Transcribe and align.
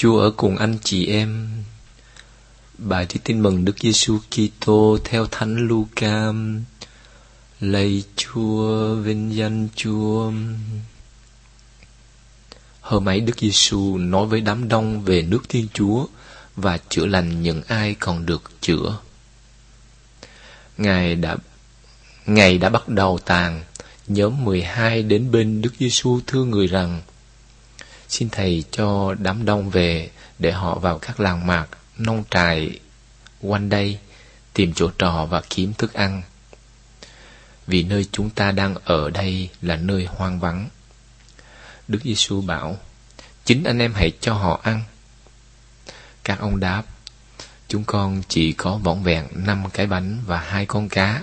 Chúa 0.00 0.20
ở 0.20 0.30
cùng 0.36 0.56
anh 0.56 0.78
chị 0.84 1.06
em. 1.06 1.48
Bài 2.78 3.06
thi 3.08 3.20
tin 3.24 3.42
mừng 3.42 3.64
Đức 3.64 3.78
Giêsu 3.80 4.18
Kitô 4.30 4.98
theo 5.04 5.26
Thánh 5.30 5.56
Luca. 5.56 6.32
Lạy 7.60 8.04
Chúa, 8.16 8.94
vinh 8.94 9.34
danh 9.34 9.68
Chúa. 9.76 10.32
Hôm 12.80 13.08
ấy 13.08 13.20
Đức 13.20 13.38
Giêsu 13.40 13.98
nói 13.98 14.26
với 14.26 14.40
đám 14.40 14.68
đông 14.68 15.02
về 15.02 15.22
nước 15.22 15.48
Thiên 15.48 15.66
Chúa 15.74 16.06
và 16.56 16.78
chữa 16.88 17.06
lành 17.06 17.42
những 17.42 17.62
ai 17.66 17.94
còn 17.94 18.26
được 18.26 18.50
chữa. 18.60 18.98
Ngài 20.78 21.14
đã 21.14 21.36
Ngày 22.26 22.58
đã 22.58 22.68
bắt 22.68 22.88
đầu 22.88 23.18
tàn, 23.24 23.64
nhóm 24.06 24.44
12 24.44 25.02
đến 25.02 25.30
bên 25.30 25.62
Đức 25.62 25.72
Giêsu 25.78 26.20
thưa 26.26 26.44
người 26.44 26.66
rằng: 26.66 27.00
Xin 28.10 28.28
thầy 28.30 28.64
cho 28.70 29.14
đám 29.18 29.44
đông 29.44 29.70
về 29.70 30.10
để 30.38 30.52
họ 30.52 30.78
vào 30.78 30.98
các 30.98 31.20
làng 31.20 31.46
mạc, 31.46 31.66
nông 31.98 32.24
trại 32.30 32.78
quanh 33.40 33.68
đây 33.68 33.98
tìm 34.54 34.72
chỗ 34.76 34.90
trọ 34.98 35.26
và 35.30 35.42
kiếm 35.50 35.72
thức 35.74 35.92
ăn. 35.92 36.22
Vì 37.66 37.82
nơi 37.82 38.06
chúng 38.12 38.30
ta 38.30 38.52
đang 38.52 38.74
ở 38.84 39.10
đây 39.10 39.48
là 39.62 39.76
nơi 39.76 40.04
hoang 40.04 40.40
vắng. 40.40 40.68
Đức 41.88 41.98
Giêsu 42.04 42.40
bảo: 42.40 42.76
Chính 43.44 43.64
anh 43.64 43.78
em 43.78 43.94
hãy 43.94 44.12
cho 44.20 44.34
họ 44.34 44.60
ăn. 44.62 44.82
Các 46.24 46.40
ông 46.40 46.60
đáp: 46.60 46.82
Chúng 47.68 47.84
con 47.84 48.22
chỉ 48.28 48.52
có 48.52 48.76
vỏn 48.76 49.02
vẹn 49.02 49.26
năm 49.32 49.64
cái 49.72 49.86
bánh 49.86 50.18
và 50.26 50.40
hai 50.40 50.66
con 50.66 50.88
cá 50.88 51.22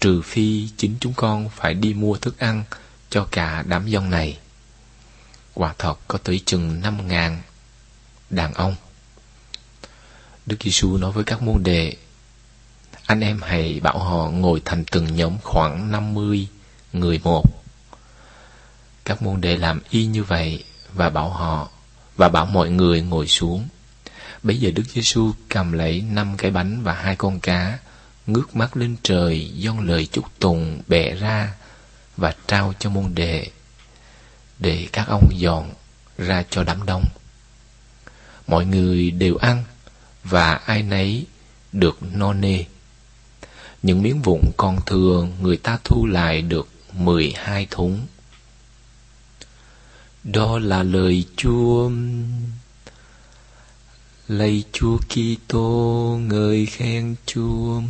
trừ 0.00 0.22
phi 0.22 0.68
chính 0.76 0.96
chúng 1.00 1.14
con 1.16 1.48
phải 1.48 1.74
đi 1.74 1.94
mua 1.94 2.16
thức 2.16 2.38
ăn 2.38 2.64
cho 3.10 3.28
cả 3.30 3.64
đám 3.66 3.90
dông 3.90 4.10
này. 4.10 4.38
Quả 5.54 5.74
thật 5.78 5.94
có 6.08 6.18
tới 6.18 6.40
chừng 6.46 6.80
năm 6.80 7.08
ngàn 7.08 7.42
đàn 8.30 8.54
ông. 8.54 8.74
Đức 10.46 10.56
Giêsu 10.64 10.96
nói 10.96 11.12
với 11.12 11.24
các 11.24 11.42
môn 11.42 11.62
đệ, 11.62 11.96
anh 13.06 13.20
em 13.20 13.40
hãy 13.42 13.80
bảo 13.80 13.98
họ 13.98 14.30
ngồi 14.30 14.62
thành 14.64 14.84
từng 14.84 15.16
nhóm 15.16 15.38
khoảng 15.42 15.90
50 15.90 16.48
người 16.92 17.20
một. 17.24 17.44
Các 19.04 19.22
môn 19.22 19.40
đệ 19.40 19.56
làm 19.56 19.80
y 19.90 20.06
như 20.06 20.24
vậy 20.24 20.64
và 20.94 21.10
bảo 21.10 21.30
họ 21.30 21.68
và 22.16 22.28
bảo 22.28 22.46
mọi 22.46 22.70
người 22.70 23.02
ngồi 23.02 23.26
xuống. 23.26 23.68
Bây 24.42 24.58
giờ 24.58 24.70
Đức 24.74 24.84
Giêsu 24.94 25.32
cầm 25.48 25.72
lấy 25.72 26.00
năm 26.00 26.36
cái 26.36 26.50
bánh 26.50 26.82
và 26.82 26.94
hai 26.94 27.16
con 27.16 27.40
cá 27.40 27.78
ngước 28.26 28.56
mắt 28.56 28.76
lên 28.76 28.96
trời 29.02 29.50
dâng 29.54 29.80
lời 29.80 30.08
chúc 30.12 30.24
tùng 30.38 30.82
bẻ 30.86 31.14
ra 31.14 31.54
và 32.16 32.34
trao 32.46 32.74
cho 32.78 32.90
môn 32.90 33.14
đệ 33.14 33.46
để 34.62 34.88
các 34.92 35.08
ông 35.08 35.28
dọn 35.36 35.72
ra 36.18 36.44
cho 36.50 36.64
đám 36.64 36.86
đông. 36.86 37.04
Mọi 38.46 38.66
người 38.66 39.10
đều 39.10 39.36
ăn 39.36 39.64
và 40.24 40.54
ai 40.54 40.82
nấy 40.82 41.26
được 41.72 41.98
no 42.14 42.32
nê. 42.32 42.64
Những 43.82 44.02
miếng 44.02 44.22
vụn 44.22 44.40
còn 44.56 44.78
thừa 44.86 45.26
người 45.40 45.56
ta 45.56 45.78
thu 45.84 46.06
lại 46.06 46.42
được 46.42 46.68
mười 46.92 47.32
hai 47.36 47.66
thúng. 47.70 48.06
Đó 50.24 50.58
là 50.58 50.82
lời 50.82 51.24
Chúa. 51.36 51.90
Lạy 54.28 54.64
Chúa 54.72 54.98
Kitô, 54.98 56.18
ngợi 56.22 56.66
khen 56.66 57.14
Chúa. 57.26 57.82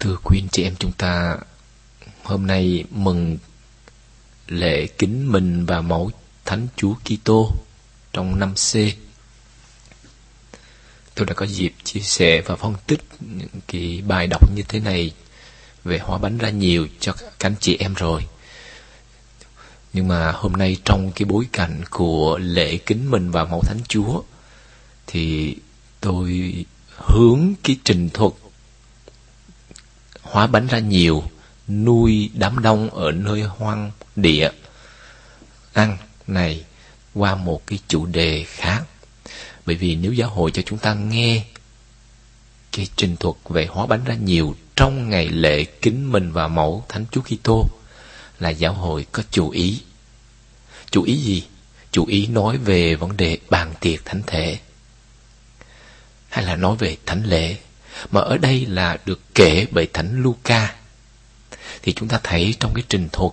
Thưa 0.00 0.16
quý 0.24 0.38
anh 0.42 0.48
chị 0.52 0.62
em 0.62 0.74
chúng 0.78 0.92
ta, 0.92 1.36
hôm 2.22 2.46
nay 2.46 2.84
mừng 2.90 3.36
lễ 4.48 4.86
kính 4.86 5.32
mình 5.32 5.66
và 5.66 5.80
mẫu 5.80 6.10
Thánh 6.44 6.68
Chúa 6.76 6.94
Kitô 6.94 7.52
trong 8.12 8.38
năm 8.38 8.54
C. 8.54 8.74
Tôi 11.14 11.26
đã 11.26 11.34
có 11.34 11.46
dịp 11.46 11.74
chia 11.84 12.00
sẻ 12.00 12.42
và 12.46 12.56
phân 12.56 12.74
tích 12.86 13.00
những 13.20 13.60
cái 13.66 14.02
bài 14.06 14.26
đọc 14.26 14.52
như 14.54 14.62
thế 14.68 14.80
này 14.80 15.12
về 15.84 15.98
hóa 15.98 16.18
bánh 16.18 16.38
ra 16.38 16.50
nhiều 16.50 16.86
cho 17.00 17.12
các 17.12 17.32
anh 17.38 17.54
chị 17.60 17.76
em 17.76 17.94
rồi 17.94 18.22
nhưng 19.96 20.08
mà 20.08 20.32
hôm 20.32 20.52
nay 20.52 20.76
trong 20.84 21.12
cái 21.12 21.24
bối 21.24 21.46
cảnh 21.52 21.82
của 21.90 22.38
lễ 22.38 22.76
kính 22.76 23.10
mình 23.10 23.30
và 23.30 23.44
mẫu 23.44 23.60
thánh 23.60 23.80
chúa 23.88 24.22
thì 25.06 25.56
tôi 26.00 26.54
hướng 26.88 27.54
cái 27.62 27.76
trình 27.84 28.10
thuật 28.10 28.32
hóa 30.22 30.46
bánh 30.46 30.66
ra 30.66 30.78
nhiều 30.78 31.22
nuôi 31.68 32.30
đám 32.34 32.62
đông 32.62 32.90
ở 32.90 33.12
nơi 33.12 33.42
hoang 33.42 33.90
địa. 34.16 34.50
Ăn 35.72 35.96
này 36.26 36.64
qua 37.14 37.34
một 37.34 37.66
cái 37.66 37.78
chủ 37.88 38.06
đề 38.06 38.44
khác. 38.44 38.82
Bởi 39.66 39.76
vì 39.76 39.94
nếu 39.94 40.12
giáo 40.12 40.28
hội 40.28 40.50
cho 40.50 40.62
chúng 40.62 40.78
ta 40.78 40.94
nghe 40.94 41.44
cái 42.72 42.88
trình 42.96 43.16
thuật 43.16 43.36
về 43.48 43.66
hóa 43.66 43.86
bánh 43.86 44.04
ra 44.04 44.14
nhiều 44.14 44.56
trong 44.76 45.10
ngày 45.10 45.28
lễ 45.28 45.64
kính 45.64 46.12
mình 46.12 46.32
và 46.32 46.48
mẫu 46.48 46.84
thánh 46.88 47.04
chúa 47.12 47.20
kitô, 47.20 47.66
là 48.40 48.50
giáo 48.50 48.72
hội 48.72 49.06
có 49.12 49.22
chú 49.30 49.50
ý. 49.50 49.82
Chú 50.90 51.02
ý 51.02 51.16
gì? 51.16 51.46
Chú 51.90 52.06
ý 52.06 52.26
nói 52.26 52.58
về 52.58 52.94
vấn 52.94 53.16
đề 53.16 53.38
bàn 53.50 53.74
tiệc 53.80 54.04
thánh 54.04 54.22
thể. 54.26 54.58
Hay 56.28 56.44
là 56.44 56.56
nói 56.56 56.76
về 56.76 56.96
thánh 57.06 57.24
lễ? 57.24 57.56
Mà 58.10 58.20
ở 58.20 58.38
đây 58.38 58.66
là 58.66 58.98
được 59.06 59.20
kể 59.34 59.66
bởi 59.70 59.88
thánh 59.92 60.22
Luca 60.22 60.74
thì 61.82 61.92
chúng 61.92 62.08
ta 62.08 62.20
thấy 62.22 62.54
trong 62.60 62.74
cái 62.74 62.84
trình 62.88 63.08
thuật 63.12 63.32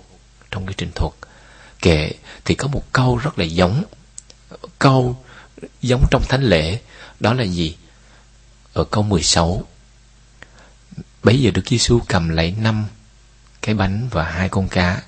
trong 0.50 0.66
cái 0.66 0.74
trình 0.76 0.90
thuật 0.94 1.12
kệ 1.82 2.10
thì 2.44 2.54
có 2.54 2.68
một 2.68 2.92
câu 2.92 3.16
rất 3.16 3.38
là 3.38 3.44
giống 3.44 3.84
câu 4.78 5.24
giống 5.82 6.04
trong 6.10 6.22
thánh 6.28 6.42
lễ 6.42 6.78
đó 7.20 7.34
là 7.34 7.44
gì 7.44 7.76
ở 8.72 8.84
câu 8.84 9.02
16 9.02 9.66
Bấy 11.24 11.40
giờ 11.40 11.50
Đức 11.50 11.62
Giêsu 11.66 12.00
cầm 12.08 12.28
lấy 12.28 12.54
năm 12.58 12.84
cái 13.62 13.74
bánh 13.74 14.08
và 14.10 14.24
hai 14.24 14.48
con 14.48 14.68
cá. 14.68 15.02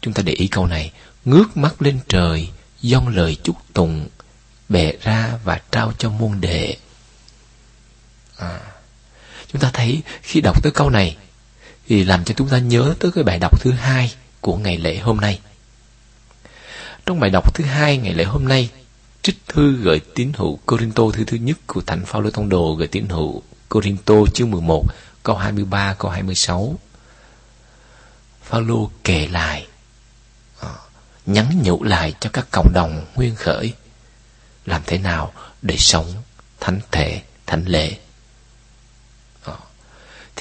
Chúng 0.00 0.14
ta 0.14 0.22
để 0.22 0.32
ý 0.32 0.46
câu 0.46 0.66
này, 0.66 0.92
ngước 1.24 1.56
mắt 1.56 1.82
lên 1.82 2.00
trời, 2.08 2.48
dâng 2.80 3.08
lời 3.08 3.36
chúc 3.42 3.56
tụng, 3.72 4.08
bẻ 4.68 4.92
ra 5.02 5.38
và 5.44 5.60
trao 5.70 5.92
cho 5.98 6.10
môn 6.10 6.40
đệ. 6.40 6.76
À, 8.36 8.60
chúng 9.52 9.60
ta 9.60 9.70
thấy 9.72 10.02
khi 10.22 10.40
đọc 10.40 10.62
tới 10.62 10.72
câu 10.74 10.90
này 10.90 11.16
thì 11.88 12.04
làm 12.04 12.24
cho 12.24 12.34
chúng 12.36 12.48
ta 12.48 12.58
nhớ 12.58 12.94
tới 12.98 13.12
cái 13.12 13.24
bài 13.24 13.38
đọc 13.38 13.60
thứ 13.60 13.70
hai 13.70 14.14
của 14.40 14.56
ngày 14.56 14.78
lễ 14.78 14.98
hôm 14.98 15.16
nay. 15.16 15.40
Trong 17.06 17.20
bài 17.20 17.30
đọc 17.30 17.54
thứ 17.54 17.64
hai 17.64 17.96
ngày 17.96 18.14
lễ 18.14 18.24
hôm 18.24 18.48
nay, 18.48 18.70
trích 19.22 19.36
thư 19.48 19.72
gửi 19.72 20.00
tín 20.14 20.32
hữu 20.36 20.58
Corinto 20.66 21.02
thư 21.12 21.24
thứ 21.24 21.36
nhất 21.36 21.58
của 21.66 21.80
Thánh 21.80 22.04
Phaolô 22.06 22.30
Tông 22.30 22.48
Đồ 22.48 22.74
gửi 22.74 22.88
tín 22.88 23.08
hữu 23.08 23.42
Corinto 23.68 24.14
chương 24.34 24.50
11 24.50 24.84
câu 25.22 25.36
23 25.36 25.94
câu 25.98 26.10
26. 26.10 26.78
Phaolô 28.42 28.90
kể 29.04 29.28
lại 29.28 29.66
ờ, 30.60 30.74
nhắn 31.26 31.62
nhủ 31.64 31.82
lại 31.82 32.14
cho 32.20 32.30
các 32.32 32.46
cộng 32.50 32.72
đồng 32.74 33.06
nguyên 33.14 33.34
khởi 33.34 33.74
làm 34.66 34.82
thế 34.86 34.98
nào 34.98 35.32
để 35.62 35.76
sống 35.76 36.06
thánh 36.60 36.80
thể 36.90 37.22
thánh 37.46 37.64
lễ 37.66 37.96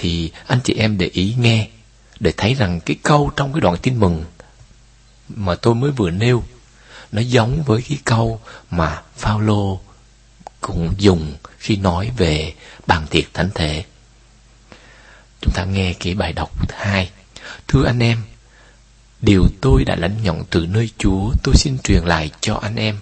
thì 0.04 0.32
anh 0.48 0.60
chị 0.64 0.74
em 0.74 0.98
để 0.98 1.10
ý 1.14 1.36
nghe 1.38 1.68
để 2.20 2.34
thấy 2.38 2.54
rằng 2.54 2.80
cái 2.80 2.98
câu 3.04 3.32
trong 3.36 3.54
cái 3.54 3.62
đoạn 3.62 3.78
tin 3.82 4.00
mừng 4.00 4.26
mà 5.30 5.56
tôi 5.56 5.76
mới 5.76 5.92
vừa 5.92 6.10
nêu 6.10 6.44
nó 7.12 7.22
giống 7.22 7.64
với 7.64 7.82
cái 7.90 7.98
câu 8.04 8.42
mà 8.72 9.02
Phaolô 9.16 9.80
cũng 10.62 10.94
dùng 10.98 11.34
khi 11.58 11.76
nói 11.76 12.12
về 12.18 12.54
bàn 12.88 13.06
tiệc 13.10 13.34
thánh 13.34 13.50
thể 13.56 13.84
chúng 15.42 15.54
ta 15.54 15.66
nghe 15.66 15.94
cái 16.00 16.14
bài 16.14 16.34
đọc 16.34 16.68
thứ 16.68 16.76
hai 16.78 17.10
thưa 17.68 17.86
anh 17.86 18.00
em 18.00 18.24
Điều 19.22 19.48
tôi 19.62 19.84
đã 19.86 19.96
lãnh 19.96 20.24
nhận 20.24 20.44
từ 20.50 20.66
nơi 20.70 20.90
Chúa 20.98 21.32
tôi 21.44 21.56
xin 21.56 21.78
truyền 21.84 22.04
lại 22.04 22.32
cho 22.42 22.56
anh 22.56 22.76
em. 22.76 22.98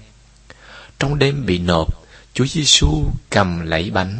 Trong 1.00 1.19
đêm 1.19 1.45
bị 1.45 1.59
nộp, 1.59 1.88
Chúa 2.33 2.45
Giêsu 2.45 3.04
cầm 3.30 3.65
lấy 3.65 3.89
bánh, 3.92 4.18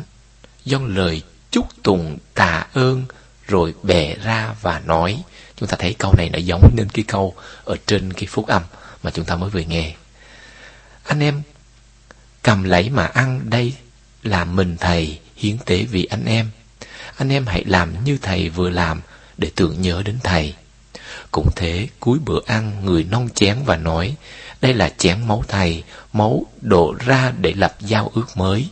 dâng 0.66 0.86
lời 0.86 1.22
chúc 1.52 1.84
tùng 1.84 2.18
tạ 2.34 2.66
ơn 2.74 3.06
rồi 3.48 3.74
bẻ 3.84 4.16
ra 4.16 4.56
và 4.62 4.82
nói. 4.86 5.24
Chúng 5.56 5.70
ta 5.70 5.78
thấy 5.80 5.96
câu 6.00 6.14
này 6.18 6.30
nó 6.30 6.40
giống 6.40 6.72
nên 6.76 6.88
cái 6.90 7.06
câu 7.08 7.36
ở 7.66 7.76
trên 7.88 8.14
cái 8.14 8.26
phúc 8.26 8.48
âm 8.48 8.64
mà 9.04 9.12
chúng 9.12 9.26
ta 9.26 9.36
mới 9.36 9.50
vừa 9.50 9.60
nghe. 9.60 9.94
Anh 11.04 11.20
em 11.20 11.42
cầm 12.44 12.64
lấy 12.64 12.90
mà 12.90 13.06
ăn 13.06 13.50
đây 13.50 13.74
là 14.24 14.46
mình 14.46 14.78
thầy 14.80 15.20
hiến 15.36 15.58
tế 15.66 15.84
vì 15.84 16.06
anh 16.06 16.26
em. 16.26 16.50
Anh 17.18 17.30
em 17.30 17.46
hãy 17.48 17.64
làm 17.66 18.04
như 18.04 18.18
thầy 18.22 18.50
vừa 18.50 18.70
làm 18.70 19.02
để 19.38 19.52
tưởng 19.56 19.82
nhớ 19.82 20.02
đến 20.06 20.20
thầy. 20.24 20.56
Cũng 21.32 21.50
thế, 21.56 21.88
cuối 22.00 22.20
bữa 22.26 22.40
ăn, 22.46 22.86
người 22.86 23.04
nong 23.04 23.30
chén 23.36 23.58
và 23.66 23.76
nói, 23.76 24.16
đây 24.62 24.74
là 24.74 24.90
chén 24.90 25.28
máu 25.28 25.44
thầy, 25.48 25.84
máu 26.14 26.46
đổ 26.62 26.96
ra 27.00 27.32
để 27.38 27.54
lập 27.54 27.76
giao 27.80 28.12
ước 28.14 28.38
mới. 28.38 28.70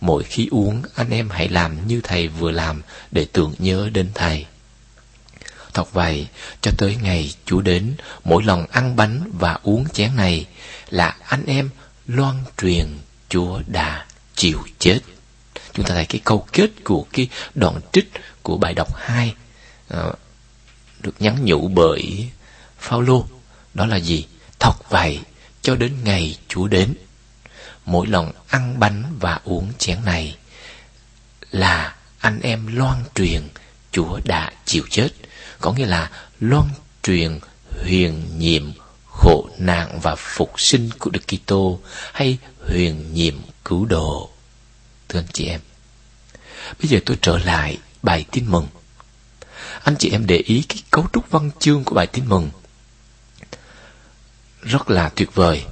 Mỗi 0.00 0.24
khi 0.24 0.48
uống, 0.50 0.82
anh 0.94 1.10
em 1.10 1.30
hãy 1.30 1.48
làm 1.48 1.86
như 1.88 2.00
thầy 2.04 2.28
vừa 2.28 2.50
làm 2.50 2.82
để 3.10 3.26
tưởng 3.32 3.54
nhớ 3.58 3.90
đến 3.92 4.10
thầy. 4.14 4.46
Thật 5.74 5.92
vậy, 5.92 6.26
cho 6.60 6.70
tới 6.78 6.96
ngày 7.02 7.34
Chúa 7.46 7.60
đến, 7.60 7.94
mỗi 8.24 8.42
lần 8.42 8.66
ăn 8.66 8.96
bánh 8.96 9.30
và 9.38 9.58
uống 9.62 9.88
chén 9.88 10.16
này 10.16 10.46
là 10.90 11.16
anh 11.26 11.46
em 11.46 11.70
loan 12.06 12.36
truyền 12.58 12.86
Chúa 13.28 13.60
đã 13.66 14.06
chịu 14.34 14.58
chết. 14.78 15.00
Chúng 15.72 15.86
ta 15.86 15.94
thấy 15.94 16.06
cái 16.06 16.20
câu 16.24 16.46
kết 16.52 16.70
của 16.84 17.06
cái 17.12 17.28
đoạn 17.54 17.80
trích 17.92 18.10
của 18.42 18.56
bài 18.56 18.74
đọc 18.74 18.96
2 18.96 19.34
ờ, 19.88 20.14
được 21.00 21.14
nhắn 21.18 21.44
nhủ 21.44 21.68
bởi 21.68 22.28
Phaolô 22.78 23.24
đó 23.74 23.86
là 23.86 23.96
gì? 23.96 24.26
Thật 24.58 24.90
vậy, 24.90 25.20
cho 25.62 25.74
đến 25.74 25.96
ngày 26.04 26.36
Chúa 26.48 26.68
đến. 26.68 26.94
Mỗi 27.84 28.06
lần 28.06 28.32
ăn 28.48 28.80
bánh 28.80 29.04
và 29.20 29.40
uống 29.44 29.72
chén 29.78 29.98
này 30.04 30.36
là 31.50 31.94
anh 32.18 32.40
em 32.40 32.76
loan 32.76 33.04
truyền 33.14 33.42
Chúa 33.92 34.20
đã 34.24 34.52
chịu 34.64 34.84
chết. 34.90 35.08
Có 35.60 35.72
nghĩa 35.72 35.86
là 35.86 36.10
loan 36.40 36.68
truyền 37.02 37.38
huyền 37.84 38.38
nhiệm 38.38 38.72
khổ 39.06 39.48
nạn 39.58 40.00
và 40.02 40.14
phục 40.14 40.60
sinh 40.60 40.90
của 40.98 41.10
Đức 41.10 41.22
Kitô 41.26 41.80
hay 42.12 42.38
huyền 42.68 43.14
nhiệm 43.14 43.34
cứu 43.64 43.84
độ. 43.84 44.30
Thưa 45.08 45.18
anh 45.18 45.26
chị 45.32 45.46
em, 45.46 45.60
bây 46.82 46.88
giờ 46.88 46.98
tôi 47.06 47.18
trở 47.22 47.38
lại 47.38 47.78
bài 48.02 48.24
tin 48.32 48.50
mừng. 48.50 48.68
Anh 49.84 49.96
chị 49.98 50.10
em 50.10 50.26
để 50.26 50.36
ý 50.36 50.62
cái 50.68 50.82
cấu 50.90 51.06
trúc 51.12 51.30
văn 51.30 51.50
chương 51.58 51.84
của 51.84 51.94
bài 51.94 52.06
tin 52.06 52.28
mừng. 52.28 52.50
Rất 54.62 54.90
là 54.90 55.08
tuyệt 55.08 55.34
vời. 55.34 55.64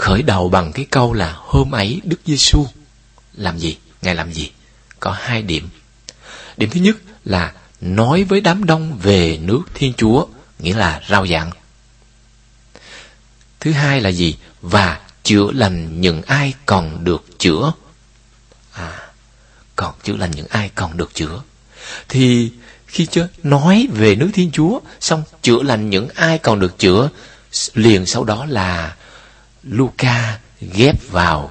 Khởi 0.00 0.22
đầu 0.22 0.48
bằng 0.48 0.72
cái 0.72 0.86
câu 0.90 1.12
là 1.12 1.34
hôm 1.36 1.70
ấy 1.70 2.00
Đức 2.04 2.16
Giêsu 2.26 2.66
làm 3.32 3.58
gì? 3.58 3.76
Ngài 4.02 4.14
làm 4.14 4.32
gì? 4.32 4.50
Có 5.00 5.10
hai 5.10 5.42
điểm. 5.42 5.68
Điểm 6.56 6.70
thứ 6.70 6.80
nhất 6.80 6.96
là 7.24 7.52
nói 7.80 8.24
với 8.24 8.40
đám 8.40 8.64
đông 8.64 8.98
về 9.02 9.38
nước 9.42 9.62
Thiên 9.74 9.92
Chúa, 9.96 10.26
nghĩa 10.58 10.74
là 10.74 11.02
rao 11.08 11.26
giảng. 11.26 11.50
Thứ 13.60 13.72
hai 13.72 14.00
là 14.00 14.08
gì? 14.08 14.36
Và 14.62 15.00
chữa 15.22 15.50
lành 15.52 16.00
những 16.00 16.22
ai 16.22 16.54
còn 16.66 17.04
được 17.04 17.24
chữa. 17.38 17.72
À, 18.72 19.10
còn 19.76 19.94
chữa 20.02 20.16
lành 20.16 20.30
những 20.30 20.46
ai 20.50 20.70
còn 20.74 20.96
được 20.96 21.14
chữa. 21.14 21.42
Thì 22.08 22.52
khi 22.86 23.06
chưa 23.06 23.28
nói 23.42 23.88
về 23.92 24.14
nước 24.14 24.30
Thiên 24.34 24.50
Chúa, 24.52 24.80
xong 25.00 25.22
chữa 25.42 25.62
lành 25.62 25.90
những 25.90 26.08
ai 26.14 26.38
còn 26.38 26.60
được 26.60 26.78
chữa, 26.78 27.08
liền 27.74 28.06
sau 28.06 28.24
đó 28.24 28.46
là 28.46 28.96
Luca 29.62 30.38
ghép 30.60 31.10
vào 31.10 31.50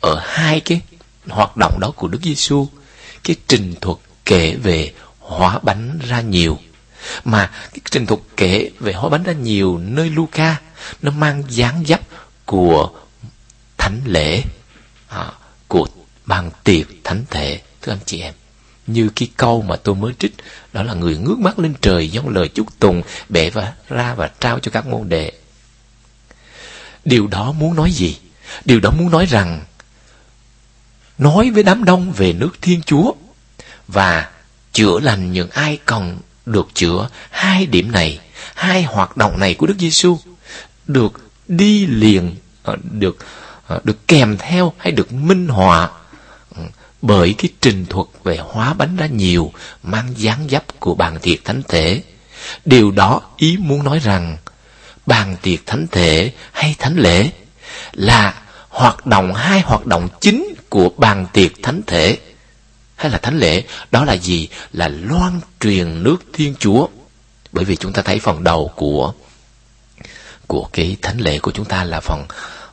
ở 0.00 0.20
hai 0.24 0.60
cái 0.60 0.80
hoạt 1.28 1.56
động 1.56 1.80
đó 1.80 1.90
của 1.96 2.08
Đức 2.08 2.18
Giêsu, 2.22 2.68
cái 3.24 3.36
trình 3.46 3.74
thuật 3.80 3.98
kể 4.24 4.56
về 4.62 4.92
hóa 5.18 5.58
bánh 5.62 5.98
ra 6.08 6.20
nhiều. 6.20 6.58
Mà 7.24 7.50
cái 7.72 7.80
trình 7.90 8.06
thuật 8.06 8.20
kể 8.36 8.70
về 8.80 8.92
hóa 8.92 9.08
bánh 9.08 9.22
ra 9.22 9.32
nhiều 9.32 9.78
nơi 9.78 10.10
Luca 10.10 10.60
nó 11.02 11.10
mang 11.10 11.42
dáng 11.48 11.84
dấp 11.86 12.00
của 12.44 12.90
thánh 13.78 14.00
lễ 14.04 14.42
à, 15.08 15.32
của 15.68 15.86
bàn 16.26 16.50
tiệc 16.64 16.86
thánh 17.04 17.24
thể 17.30 17.60
thưa 17.82 17.92
anh 17.92 17.98
chị 18.06 18.20
em 18.20 18.34
như 18.86 19.10
cái 19.16 19.28
câu 19.36 19.62
mà 19.62 19.76
tôi 19.76 19.94
mới 19.94 20.12
trích 20.18 20.34
đó 20.72 20.82
là 20.82 20.94
người 20.94 21.16
ngước 21.16 21.38
mắt 21.38 21.58
lên 21.58 21.74
trời 21.80 22.08
dâng 22.08 22.28
lời 22.28 22.48
chúc 22.48 22.66
tùng 22.78 23.02
bẻ 23.28 23.50
và 23.50 23.72
ra 23.88 24.14
và 24.14 24.30
trao 24.40 24.58
cho 24.58 24.70
các 24.70 24.86
môn 24.86 25.08
đệ 25.08 25.32
điều 27.04 27.26
đó 27.26 27.52
muốn 27.52 27.76
nói 27.76 27.90
gì? 27.90 28.18
Điều 28.64 28.80
đó 28.80 28.90
muốn 28.90 29.10
nói 29.10 29.26
rằng, 29.26 29.60
nói 31.18 31.50
với 31.50 31.62
đám 31.62 31.84
đông 31.84 32.12
về 32.12 32.32
nước 32.32 32.50
thiên 32.62 32.82
chúa 32.82 33.12
và 33.88 34.30
chữa 34.72 35.00
lành 35.00 35.32
những 35.32 35.50
ai 35.50 35.78
còn 35.84 36.18
được 36.46 36.68
chữa, 36.74 37.08
hai 37.30 37.66
điểm 37.66 37.92
này, 37.92 38.18
hai 38.54 38.82
hoạt 38.82 39.16
động 39.16 39.40
này 39.40 39.54
của 39.54 39.66
đức 39.66 39.74
giêsu 39.78 40.18
được 40.86 41.12
đi 41.48 41.86
liền 41.86 42.36
ờ, 42.62 42.76
được 42.82 43.16
ờ, 43.66 43.80
được 43.84 44.08
kèm 44.08 44.36
theo 44.38 44.72
hay 44.78 44.92
được 44.92 45.12
minh 45.12 45.48
họa 45.48 45.90
ừ, 46.56 46.62
bởi 47.02 47.34
cái 47.38 47.50
trình 47.60 47.86
thuật 47.86 48.06
về 48.24 48.36
hóa 48.36 48.74
bánh 48.74 48.96
ra 48.96 49.06
nhiều, 49.06 49.52
mang 49.82 50.08
dáng 50.16 50.46
dấp 50.50 50.80
của 50.80 50.94
bàn 50.94 51.18
tiệc 51.22 51.44
thánh 51.44 51.62
thể. 51.68 52.02
Điều 52.64 52.90
đó 52.90 53.20
ý 53.36 53.56
muốn 53.56 53.84
nói 53.84 53.98
rằng 53.98 54.36
bàn 55.06 55.36
tiệc 55.42 55.66
thánh 55.66 55.86
thể 55.92 56.32
hay 56.52 56.74
thánh 56.78 56.96
lễ 56.96 57.30
là 57.92 58.42
hoạt 58.68 59.06
động 59.06 59.34
hai 59.34 59.60
hoạt 59.60 59.86
động 59.86 60.08
chính 60.20 60.54
của 60.68 60.88
bàn 60.96 61.26
tiệc 61.32 61.52
thánh 61.62 61.82
thể 61.86 62.18
hay 62.96 63.10
là 63.10 63.18
thánh 63.18 63.38
lễ. 63.38 63.64
Đó 63.90 64.04
là 64.04 64.12
gì? 64.12 64.48
Là 64.72 64.88
loan 64.88 65.40
truyền 65.60 66.02
nước 66.02 66.16
thiên 66.32 66.54
chúa. 66.58 66.86
Bởi 67.52 67.64
vì 67.64 67.76
chúng 67.76 67.92
ta 67.92 68.02
thấy 68.02 68.18
phần 68.18 68.44
đầu 68.44 68.72
của 68.76 69.12
của 70.46 70.68
cái 70.72 70.96
thánh 71.02 71.20
lễ 71.20 71.38
của 71.38 71.50
chúng 71.50 71.64
ta 71.64 71.84
là 71.84 72.00
phần 72.00 72.26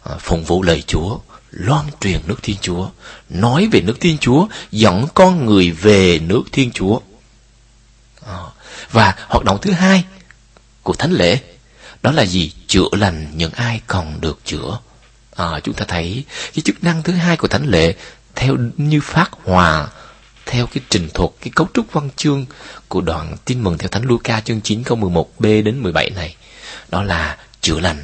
ờ, 0.03 0.17
phụng 0.19 0.43
vụ 0.43 0.63
lời 0.63 0.83
Chúa, 0.87 1.19
loan 1.51 1.85
truyền 1.99 2.21
nước 2.27 2.37
Thiên 2.43 2.57
Chúa, 2.61 2.89
nói 3.29 3.67
về 3.71 3.81
nước 3.81 3.97
Thiên 3.99 4.17
Chúa, 4.17 4.47
dẫn 4.71 5.07
con 5.13 5.45
người 5.45 5.71
về 5.71 6.19
nước 6.19 6.43
Thiên 6.51 6.71
Chúa. 6.71 6.99
Ờ, 8.21 8.49
và 8.91 9.15
hoạt 9.27 9.43
động 9.43 9.57
thứ 9.61 9.71
hai 9.71 10.03
của 10.83 10.93
thánh 10.93 11.11
lễ 11.11 11.39
đó 12.03 12.11
là 12.11 12.25
gì? 12.25 12.51
Chữa 12.67 12.87
lành 12.91 13.27
những 13.35 13.51
ai 13.51 13.81
còn 13.87 14.21
được 14.21 14.39
chữa. 14.45 14.79
À, 15.35 15.59
chúng 15.63 15.75
ta 15.75 15.85
thấy 15.87 16.23
cái 16.53 16.61
chức 16.61 16.83
năng 16.83 17.03
thứ 17.03 17.13
hai 17.13 17.37
của 17.37 17.47
thánh 17.47 17.65
lễ 17.65 17.95
theo 18.35 18.57
như 18.77 19.01
phát 19.01 19.29
hòa 19.43 19.87
theo 20.45 20.67
cái 20.67 20.83
trình 20.89 21.09
thuật, 21.13 21.29
cái 21.41 21.51
cấu 21.55 21.67
trúc 21.73 21.93
văn 21.93 22.09
chương 22.15 22.45
của 22.87 23.01
đoạn 23.01 23.35
tin 23.45 23.63
mừng 23.63 23.77
theo 23.77 23.89
Thánh 23.89 24.03
Luca 24.05 24.41
chương 24.41 24.61
9 24.61 24.83
câu 24.83 24.97
11b 24.97 25.63
đến 25.63 25.79
17 25.79 26.09
này. 26.09 26.35
Đó 26.89 27.03
là 27.03 27.37
chữa 27.61 27.79
lành. 27.79 28.03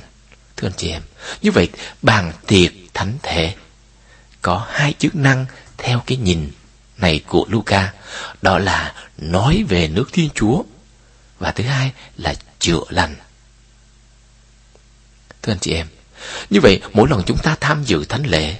Thưa 0.57 0.67
anh 0.67 0.73
chị 0.77 0.89
em, 0.89 1.01
như 1.41 1.51
vậy 1.51 1.69
bàn 2.01 2.33
tiệc 2.47 2.71
thánh 2.93 3.17
thể 3.23 3.55
có 4.41 4.65
hai 4.69 4.93
chức 4.99 5.15
năng 5.15 5.45
theo 5.77 6.03
cái 6.05 6.17
nhìn 6.17 6.51
này 6.97 7.21
của 7.27 7.45
Luca, 7.49 7.93
đó 8.41 8.59
là 8.59 8.93
nói 9.17 9.63
về 9.69 9.87
nước 9.87 10.09
Thiên 10.11 10.29
Chúa 10.35 10.63
và 11.39 11.51
thứ 11.51 11.63
hai 11.63 11.91
là 12.17 12.33
chữa 12.59 12.81
lành. 12.89 13.15
Thưa 15.47 15.53
anh 15.53 15.59
chị 15.59 15.73
em, 15.73 15.87
như 16.49 16.59
vậy 16.61 16.81
mỗi 16.93 17.09
lần 17.09 17.23
chúng 17.25 17.37
ta 17.37 17.55
tham 17.59 17.83
dự 17.83 18.05
thánh 18.05 18.23
lễ 18.25 18.55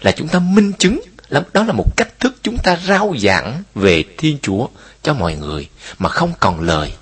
là 0.00 0.12
chúng 0.12 0.28
ta 0.28 0.38
minh 0.38 0.72
chứng 0.78 1.00
đó 1.30 1.64
là 1.64 1.72
một 1.72 1.96
cách 1.96 2.20
thức 2.20 2.34
chúng 2.42 2.58
ta 2.58 2.78
rao 2.86 3.14
giảng 3.18 3.62
về 3.74 4.04
Thiên 4.18 4.38
Chúa 4.42 4.66
cho 5.02 5.14
mọi 5.14 5.34
người 5.34 5.68
mà 5.98 6.08
không 6.08 6.32
còn 6.40 6.60
lời. 6.60 6.92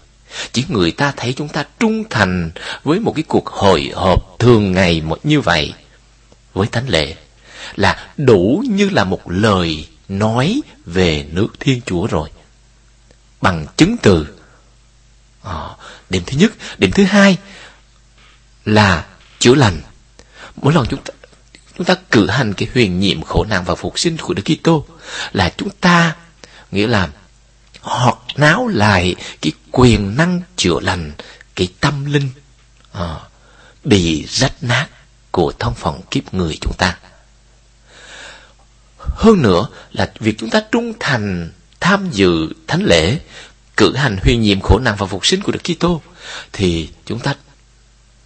Chỉ 0.53 0.65
người 0.69 0.91
ta 0.91 1.13
thấy 1.17 1.33
chúng 1.37 1.49
ta 1.49 1.65
trung 1.81 2.05
thành 2.11 2.51
với 2.85 3.01
một 3.01 3.13
cái 3.17 3.23
cuộc 3.29 3.47
hội 3.47 3.93
họp 3.95 4.39
thường 4.39 4.73
ngày 4.73 5.03
như 5.23 5.41
vậy 5.41 5.75
với 6.55 6.67
thánh 6.67 6.89
lễ 6.89 7.15
là 7.75 8.09
đủ 8.17 8.63
như 8.71 8.89
là 8.89 9.05
một 9.05 9.31
lời 9.31 9.89
nói 10.09 10.61
về 10.87 11.27
nước 11.31 11.49
thiên 11.61 11.81
chúa 11.87 12.07
rồi. 12.07 12.29
Bằng 13.41 13.67
chứng 13.77 13.97
từ. 14.03 14.27
À, 15.43 15.69
điểm 16.11 16.23
thứ 16.27 16.39
nhất. 16.39 16.53
Điểm 16.79 16.93
thứ 16.93 17.05
hai 17.05 17.37
là 18.65 19.05
chữa 19.47 19.55
lành 19.55 19.81
mỗi 20.57 20.75
lần 20.75 20.87
chúng 20.87 21.03
ta 21.03 21.15
chúng 21.77 21.87
ta 21.87 21.95
cử 22.11 22.29
hành 22.29 22.55
cái 22.55 22.69
huyền 22.75 23.01
nhiệm 23.01 23.23
khổ 23.23 23.45
nạn 23.49 23.65
và 23.65 23.75
phục 23.75 23.99
sinh 23.99 24.17
của 24.17 24.35
Đức 24.35 24.43
Kitô 24.45 24.87
là 25.33 25.53
chúng 25.57 25.71
ta 25.71 26.17
nghĩa 26.71 26.87
là 26.87 27.09
hoặc 27.81 28.17
náo 28.37 28.69
lại 28.69 29.15
cái 29.41 29.53
quyền 29.71 30.17
năng 30.17 30.41
chữa 30.57 30.81
lành 30.81 31.13
cái 31.55 31.69
tâm 31.81 32.05
linh 32.05 32.31
à, 32.93 33.17
bị 33.85 34.27
rách 34.29 34.63
nát 34.63 34.87
của 35.31 35.53
thân 35.59 35.75
phận 35.75 36.01
kiếp 36.11 36.35
người 36.35 36.59
chúng 36.61 36.75
ta. 36.79 36.99
Hơn 38.99 39.43
nữa 39.43 39.69
là 39.93 40.13
việc 40.21 40.35
chúng 40.39 40.51
ta 40.51 40.63
trung 40.73 40.93
thành 41.01 41.51
tham 41.81 42.11
dự 42.11 42.49
thánh 42.67 42.83
lễ, 42.85 43.19
cử 43.77 43.97
hành 43.97 44.17
huyền 44.23 44.43
nhiệm 44.43 44.61
khổ 44.61 44.79
nạn 44.79 44.95
và 44.99 45.07
phục 45.07 45.27
sinh 45.27 45.43
của 45.43 45.53
Đức 45.53 45.63
Kitô 45.65 46.03
thì 46.53 46.89
chúng 47.05 47.19
ta 47.19 47.35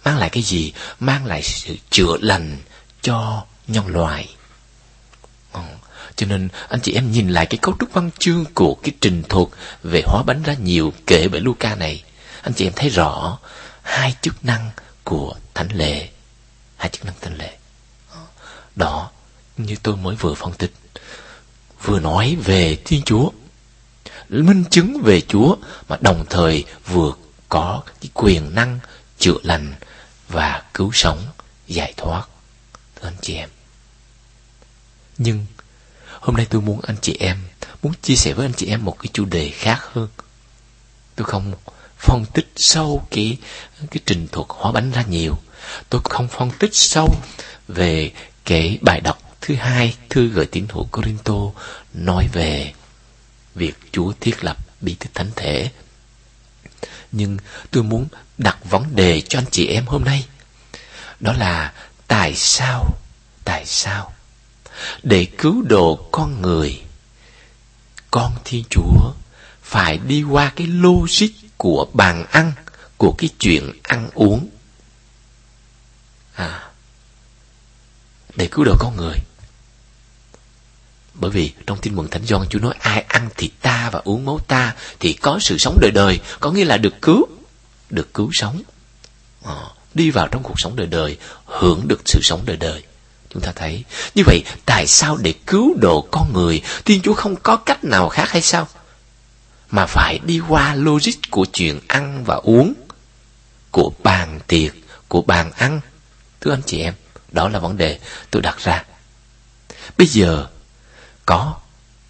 mang 0.05 0.17
lại 0.17 0.29
cái 0.29 0.43
gì? 0.43 0.73
Mang 0.99 1.25
lại 1.25 1.43
sự 1.43 1.75
chữa 1.89 2.17
lành 2.21 2.57
cho 3.01 3.45
nhân 3.67 3.87
loại. 3.87 4.35
Cho 6.15 6.27
nên 6.27 6.49
anh 6.69 6.81
chị 6.81 6.93
em 6.93 7.11
nhìn 7.11 7.29
lại 7.29 7.45
cái 7.45 7.57
cấu 7.61 7.75
trúc 7.79 7.93
văn 7.93 8.09
chương 8.19 8.45
của 8.53 8.75
cái 8.83 8.91
trình 9.01 9.23
thuật 9.29 9.47
về 9.83 10.01
hóa 10.05 10.23
bánh 10.23 10.43
ra 10.43 10.53
nhiều 10.53 10.93
kể 11.07 11.27
bởi 11.27 11.41
Luca 11.41 11.75
này, 11.75 12.03
anh 12.41 12.53
chị 12.53 12.67
em 12.67 12.73
thấy 12.75 12.89
rõ 12.89 13.37
hai 13.81 14.15
chức 14.21 14.45
năng 14.45 14.71
của 15.03 15.35
thánh 15.53 15.69
lễ, 15.73 16.09
hai 16.77 16.89
chức 16.89 17.05
năng 17.05 17.13
thánh 17.21 17.37
lễ. 17.37 17.57
Đó, 18.75 19.11
như 19.57 19.75
tôi 19.83 19.97
mới 19.97 20.15
vừa 20.15 20.33
phân 20.33 20.53
tích, 20.53 20.73
vừa 21.83 21.99
nói 21.99 22.37
về 22.43 22.77
Thiên 22.85 23.01
Chúa, 23.05 23.29
minh 24.29 24.63
chứng 24.69 25.01
về 25.03 25.21
Chúa 25.21 25.55
mà 25.89 25.97
đồng 26.01 26.25
thời 26.29 26.65
vừa 26.85 27.13
có 27.49 27.83
cái 28.01 28.09
quyền 28.13 28.55
năng 28.55 28.79
chữa 29.19 29.37
lành 29.43 29.73
và 30.31 30.63
cứu 30.73 30.91
sống, 30.93 31.25
giải 31.67 31.93
thoát. 31.97 32.27
Thưa 32.95 33.07
anh 33.07 33.17
chị 33.21 33.35
em. 33.35 33.49
Nhưng 35.17 35.45
Hôm 36.21 36.35
nay 36.35 36.47
tôi 36.49 36.61
muốn 36.61 36.81
anh 36.81 36.95
chị 37.01 37.17
em, 37.19 37.37
muốn 37.83 37.93
chia 38.01 38.15
sẻ 38.15 38.33
với 38.33 38.45
anh 38.45 38.53
chị 38.53 38.65
em 38.65 38.85
một 38.85 38.99
cái 38.99 39.09
chủ 39.13 39.25
đề 39.25 39.49
khác 39.49 39.79
hơn. 39.93 40.07
tôi 41.15 41.25
không 41.25 41.53
phân 41.97 42.25
tích 42.33 42.51
sâu 42.55 43.07
cái 43.11 43.37
cái 43.91 43.99
trình 44.05 44.27
thuật 44.31 44.47
hóa 44.49 44.71
bánh 44.71 44.91
ra 44.91 45.03
nhiều 45.09 45.35
tôi 45.89 46.01
không 46.03 46.27
phân 46.27 46.51
tích 46.59 46.75
sâu 46.75 47.15
về 47.67 48.11
cái 48.45 48.77
bài 48.81 49.01
đọc 49.01 49.37
thứ 49.41 49.55
hai 49.55 49.95
thư 50.09 50.27
gửi 50.27 50.45
tín 50.45 50.65
hữu 50.69 50.87
Corinto 50.91 51.33
nói 51.93 52.27
về 52.33 52.73
việc 53.55 53.73
Chúa 53.91 54.13
thiết 54.19 54.43
lập 54.43 54.57
bí 54.81 54.95
tích 54.99 55.11
thánh 55.13 55.31
thể 55.35 55.69
nhưng 57.11 57.37
tôi 57.71 57.83
muốn 57.83 58.07
đặt 58.37 58.57
vấn 58.69 58.95
đề 58.95 59.21
cho 59.21 59.39
anh 59.39 59.45
chị 59.51 59.67
em 59.67 59.85
hôm 59.85 60.03
nay. 60.03 60.25
Đó 61.19 61.33
là 61.33 61.73
tại 62.07 62.35
sao 62.35 62.85
tại 63.45 63.65
sao 63.65 64.13
để 65.03 65.27
cứu 65.37 65.61
độ 65.61 66.07
con 66.11 66.41
người, 66.41 66.81
con 68.11 68.35
thiên 68.45 68.63
chúa 68.69 69.13
phải 69.63 69.97
đi 69.97 70.23
qua 70.23 70.51
cái 70.55 70.67
logic 70.67 71.31
của 71.57 71.87
bàn 71.93 72.25
ăn, 72.31 72.51
của 72.97 73.15
cái 73.17 73.29
chuyện 73.39 73.71
ăn 73.83 74.09
uống? 74.13 74.49
À 76.33 76.71
để 78.35 78.47
cứu 78.51 78.65
độ 78.65 78.75
con 78.79 78.97
người 78.97 79.17
bởi 81.13 81.31
vì 81.31 81.53
trong 81.67 81.77
tin 81.81 81.95
mừng 81.95 82.09
thánh 82.09 82.25
Gioan 82.25 82.47
Chúa 82.49 82.59
nói 82.59 82.73
ai 82.79 83.03
ăn 83.07 83.29
thịt 83.37 83.51
ta 83.61 83.89
và 83.91 84.01
uống 84.03 84.25
máu 84.25 84.39
ta 84.47 84.75
thì 84.99 85.13
có 85.13 85.39
sự 85.41 85.57
sống 85.57 85.77
đời 85.81 85.91
đời, 85.91 86.19
có 86.39 86.51
nghĩa 86.51 86.65
là 86.65 86.77
được 86.77 87.01
cứu, 87.01 87.27
được 87.89 88.13
cứu 88.13 88.29
sống. 88.33 88.61
À, 89.45 89.55
đi 89.93 90.11
vào 90.11 90.27
trong 90.27 90.43
cuộc 90.43 90.55
sống 90.57 90.75
đời 90.75 90.87
đời, 90.87 91.17
hưởng 91.45 91.87
được 91.87 92.01
sự 92.05 92.19
sống 92.21 92.41
đời 92.45 92.57
đời. 92.57 92.83
Chúng 93.29 93.41
ta 93.41 93.51
thấy, 93.55 93.83
như 94.15 94.23
vậy 94.25 94.43
tại 94.65 94.87
sao 94.87 95.17
để 95.17 95.33
cứu 95.47 95.73
độ 95.81 96.07
con 96.11 96.33
người, 96.33 96.61
Thiên 96.85 97.01
Chúa 97.01 97.13
không 97.13 97.35
có 97.35 97.55
cách 97.55 97.83
nào 97.83 98.09
khác 98.09 98.29
hay 98.29 98.41
sao? 98.41 98.67
Mà 99.71 99.85
phải 99.85 100.19
đi 100.25 100.39
qua 100.47 100.75
logic 100.75 101.31
của 101.31 101.45
chuyện 101.53 101.79
ăn 101.87 102.23
và 102.23 102.35
uống, 102.35 102.73
của 103.71 103.91
bàn 104.03 104.39
tiệc, 104.47 104.71
của 105.07 105.21
bàn 105.21 105.51
ăn. 105.51 105.81
Thưa 106.41 106.51
anh 106.51 106.61
chị 106.65 106.81
em, 106.81 106.93
đó 107.31 107.49
là 107.49 107.59
vấn 107.59 107.77
đề 107.77 107.99
tôi 108.31 108.41
đặt 108.41 108.59
ra. 108.59 108.83
Bây 109.97 110.07
giờ, 110.07 110.47
có 111.31 111.55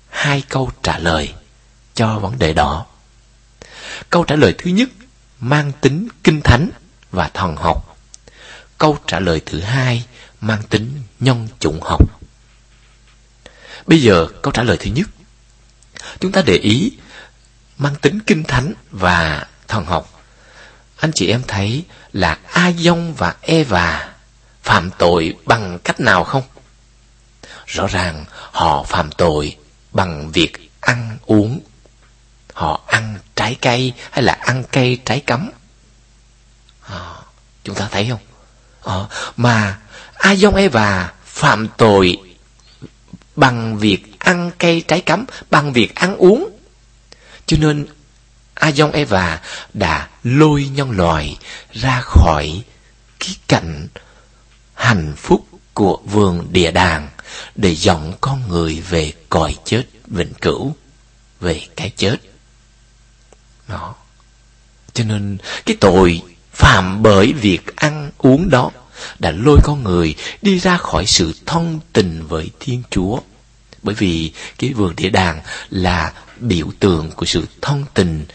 hai 0.09 0.43
câu 0.49 0.71
trả 0.83 0.97
lời 0.97 1.33
cho 1.93 2.19
vấn 2.19 2.39
đề 2.39 2.53
đó. 2.53 2.85
Câu 4.09 4.23
trả 4.23 4.35
lời 4.35 4.55
thứ 4.57 4.71
nhất 4.71 4.89
mang 5.39 5.71
tính 5.81 6.07
kinh 6.23 6.41
thánh 6.41 6.69
và 7.11 7.29
thần 7.33 7.55
học. 7.55 7.97
Câu 8.77 8.97
trả 9.07 9.19
lời 9.19 9.41
thứ 9.45 9.59
hai 9.59 10.05
mang 10.41 10.63
tính 10.69 11.01
nhân 11.19 11.47
chủng 11.59 11.81
học. 11.81 12.21
Bây 13.87 14.01
giờ 14.01 14.27
câu 14.41 14.51
trả 14.51 14.63
lời 14.63 14.77
thứ 14.79 14.91
nhất. 14.91 15.07
Chúng 16.19 16.31
ta 16.31 16.41
để 16.45 16.55
ý 16.55 16.91
mang 17.77 17.95
tính 17.95 18.19
kinh 18.27 18.43
thánh 18.43 18.73
và 18.91 19.47
thần 19.67 19.85
học. 19.85 20.23
Anh 20.97 21.11
chị 21.15 21.27
em 21.27 21.43
thấy 21.47 21.85
là 22.13 22.39
A 22.51 22.71
Dông 22.71 23.13
và 23.13 23.35
Eva 23.41 24.09
phạm 24.63 24.91
tội 24.97 25.35
bằng 25.45 25.79
cách 25.83 25.99
nào 25.99 26.23
không? 26.23 26.43
Rõ 27.71 27.87
ràng 27.87 28.25
họ 28.51 28.83
phạm 28.83 29.11
tội 29.11 29.57
bằng 29.91 30.31
việc 30.31 30.71
ăn 30.79 31.17
uống. 31.25 31.59
Họ 32.53 32.81
ăn 32.87 33.19
trái 33.35 33.55
cây 33.61 33.93
hay 34.11 34.23
là 34.23 34.33
ăn 34.33 34.63
cây 34.71 34.99
trái 35.05 35.19
cấm. 35.19 35.51
À, 36.81 36.99
chúng 37.63 37.75
ta 37.75 37.87
thấy 37.91 38.09
không? 38.09 38.19
À, 38.83 39.15
mà 39.37 39.79
A 40.13 40.35
Dông 40.35 40.55
Eva 40.55 41.13
phạm 41.25 41.67
tội 41.77 42.17
bằng 43.35 43.77
việc 43.77 44.19
ăn 44.19 44.51
cây 44.57 44.83
trái 44.87 45.01
cấm, 45.01 45.25
bằng 45.49 45.73
việc 45.73 45.95
ăn 45.95 46.17
uống. 46.17 46.49
Cho 47.45 47.57
nên 47.57 47.87
A 48.53 48.71
Dông 48.71 48.91
Eva 48.91 49.41
đã 49.73 50.07
lôi 50.23 50.69
nhân 50.73 50.91
loại 50.91 51.37
ra 51.73 52.01
khỏi 52.01 52.63
cái 53.19 53.35
cảnh 53.47 53.87
hạnh 54.73 55.13
phúc 55.17 55.47
của 55.73 55.99
vườn 56.05 56.47
địa 56.51 56.71
đàng 56.71 57.09
để 57.55 57.75
dọn 57.75 58.13
con 58.21 58.49
người 58.49 58.81
về 58.89 59.13
cõi 59.29 59.55
chết 59.65 59.83
vĩnh 60.07 60.33
cửu, 60.41 60.75
về 61.39 61.61
cái 61.75 61.91
chết. 61.97 62.17
Đó. 63.67 63.95
Cho 64.93 65.03
nên 65.03 65.37
cái 65.65 65.77
tội 65.79 66.21
phạm 66.53 67.03
bởi 67.03 67.33
việc 67.33 67.75
ăn 67.75 68.11
uống 68.17 68.49
đó 68.49 68.71
đã 69.19 69.31
lôi 69.31 69.59
con 69.63 69.83
người 69.83 70.15
đi 70.41 70.59
ra 70.59 70.77
khỏi 70.77 71.05
sự 71.05 71.33
thông 71.45 71.79
tình 71.93 72.27
với 72.27 72.51
Thiên 72.59 72.83
Chúa. 72.89 73.19
Bởi 73.83 73.95
vì 73.95 74.31
cái 74.57 74.73
vườn 74.73 74.95
địa 74.95 75.09
đàng 75.09 75.41
là 75.69 76.13
biểu 76.39 76.67
tượng 76.79 77.11
của 77.11 77.25
sự 77.25 77.45
thông 77.61 77.85
tình 77.93 78.25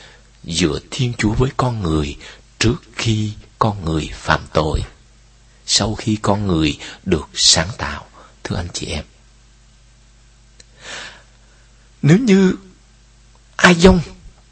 giữa 0.44 0.78
Thiên 0.90 1.12
Chúa 1.18 1.32
với 1.32 1.50
con 1.56 1.82
người 1.82 2.16
trước 2.58 2.82
khi 2.96 3.32
con 3.58 3.84
người 3.84 4.10
phạm 4.12 4.40
tội. 4.52 4.80
Sau 5.66 5.94
khi 5.94 6.16
con 6.22 6.46
người 6.46 6.78
được 7.04 7.28
sáng 7.34 7.68
tạo 7.78 8.06
thưa 8.46 8.56
anh 8.56 8.68
chị 8.72 8.86
em. 8.86 9.04
Nếu 12.02 12.18
như 12.18 12.54
ai 13.56 13.74
dông 13.74 14.00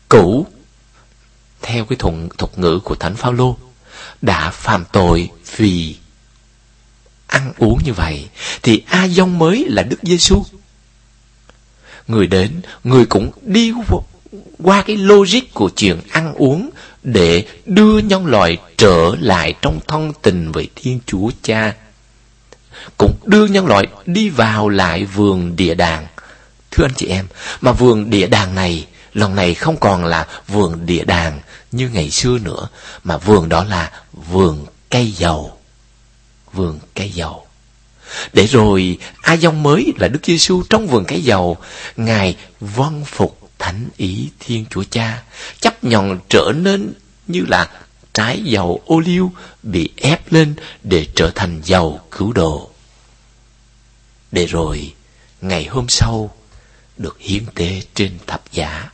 cũ 0.09 0.47
theo 1.63 1.85
cái 1.85 1.97
thuận 1.97 2.29
thuật 2.39 2.59
ngữ 2.59 2.81
của 2.85 2.95
Thánh 2.95 3.17
Phaolô 3.17 3.57
đã 4.23 4.51
phạm 4.51 4.85
tội 4.93 5.31
vì 5.57 5.97
ăn 7.27 7.53
uống 7.59 7.79
như 7.85 7.93
vậy 7.93 8.29
thì 8.63 8.83
A 8.87 9.09
dông 9.09 9.39
mới 9.39 9.65
là 9.69 9.83
Đức 9.83 9.99
Giêsu. 10.03 10.45
Người 12.09 12.27
đến, 12.27 12.61
người 12.85 13.07
cũng 13.07 13.31
đi 13.43 13.73
qua 14.59 14.83
cái 14.83 14.97
logic 14.97 15.55
của 15.55 15.71
chuyện 15.77 16.01
ăn 16.11 16.35
uống 16.35 16.71
để 17.03 17.47
đưa 17.67 17.99
nhân 17.99 18.27
loại 18.27 18.59
trở 18.77 19.15
lại 19.21 19.55
trong 19.63 19.81
thân 19.87 20.13
tình 20.23 20.53
với 20.53 20.69
Thiên 20.75 21.01
Chúa 21.07 21.31
Cha 21.43 21.75
cũng 22.99 23.15
đưa 23.25 23.47
nhân 23.47 23.67
loại 23.67 23.87
đi 24.07 24.29
vào 24.29 24.69
lại 24.69 25.05
vườn 25.05 25.57
địa 25.57 25.75
đàng. 25.75 26.07
Thưa 26.71 26.85
anh 26.85 26.95
chị 26.97 27.07
em, 27.07 27.27
mà 27.61 27.73
vườn 27.73 28.11
địa 28.11 28.27
đàng 28.27 28.55
này 28.55 28.87
lần 29.15 29.35
này 29.35 29.55
không 29.55 29.77
còn 29.77 30.05
là 30.05 30.27
vườn 30.49 30.87
địa 30.87 31.05
đàng 31.05 31.41
như 31.73 31.89
ngày 31.89 32.11
xưa 32.11 32.39
nữa, 32.39 32.69
mà 33.05 33.17
vườn 33.17 33.49
đó 33.49 33.65
là 33.65 33.91
vườn 34.13 34.67
cây 34.91 35.11
dầu. 35.11 35.59
Vườn 36.53 36.79
cây 36.95 37.11
dầu. 37.11 37.47
Để 38.33 38.47
rồi 38.47 38.99
ai 39.23 39.39
dông 39.39 39.63
mới 39.63 39.93
là 39.99 40.09
Đức 40.09 40.21
Giêsu 40.23 40.63
trong 40.71 40.87
vườn 40.87 41.05
cây 41.05 41.23
dầu, 41.23 41.57
Ngài 41.97 42.37
vâng 42.61 43.05
phục 43.05 43.51
thánh 43.59 43.89
ý 43.97 44.29
Thiên 44.41 44.65
Chúa 44.71 44.85
Cha, 44.91 45.23
chấp 45.61 45.85
nhận 45.85 46.19
trở 46.29 46.53
nên 46.57 46.93
như 47.27 47.45
là 47.49 47.69
trái 48.15 48.43
dầu 48.45 48.83
ô 48.87 49.01
liu 49.01 49.33
bị 49.63 49.91
ép 49.97 50.33
lên 50.33 50.55
để 50.83 51.07
trở 51.15 51.31
thành 51.35 51.61
dầu 51.65 52.01
cứu 52.11 52.33
độ 52.33 52.71
để 54.33 54.47
rồi 54.47 54.95
ngày 55.41 55.65
hôm 55.65 55.89
sau 55.89 56.31
được 56.97 57.17
hiến 57.21 57.47
tế 57.55 57.83
trên 57.95 58.19
thập 58.27 58.53
giá. 58.53 58.91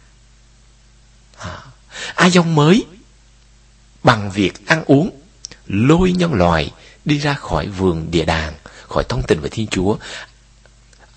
À, 1.38 1.58
A 2.14 2.30
dông 2.30 2.54
mới 2.54 2.84
bằng 4.02 4.30
việc 4.30 4.66
ăn 4.66 4.84
uống 4.86 5.10
lôi 5.66 6.12
nhân 6.12 6.34
loại 6.34 6.72
đi 7.04 7.18
ra 7.18 7.34
khỏi 7.34 7.66
vườn 7.66 8.10
địa 8.10 8.24
đàng, 8.24 8.54
khỏi 8.88 9.04
thông 9.08 9.22
tình 9.28 9.40
với 9.40 9.50
Thiên 9.50 9.66
Chúa. 9.66 9.96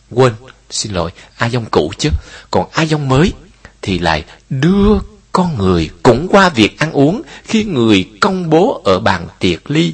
Quên, 0.09 0.33
xin 0.69 0.93
lỗi, 0.93 1.11
A 1.37 1.49
dông 1.49 1.65
cũ 1.71 1.91
chứ, 1.97 2.09
còn 2.51 2.69
A 2.73 2.85
dông 2.85 3.09
mới 3.09 3.33
thì 3.81 3.99
lại 3.99 4.25
đưa 4.49 4.99
con 5.33 5.57
người 5.57 5.89
cũng 6.03 6.27
qua 6.31 6.49
việc 6.49 6.79
ăn 6.79 6.91
uống 6.91 7.21
khi 7.43 7.63
người 7.63 8.09
công 8.21 8.49
bố 8.49 8.81
ở 8.85 8.99
bàn 8.99 9.27
tiệc 9.39 9.71
ly. 9.71 9.93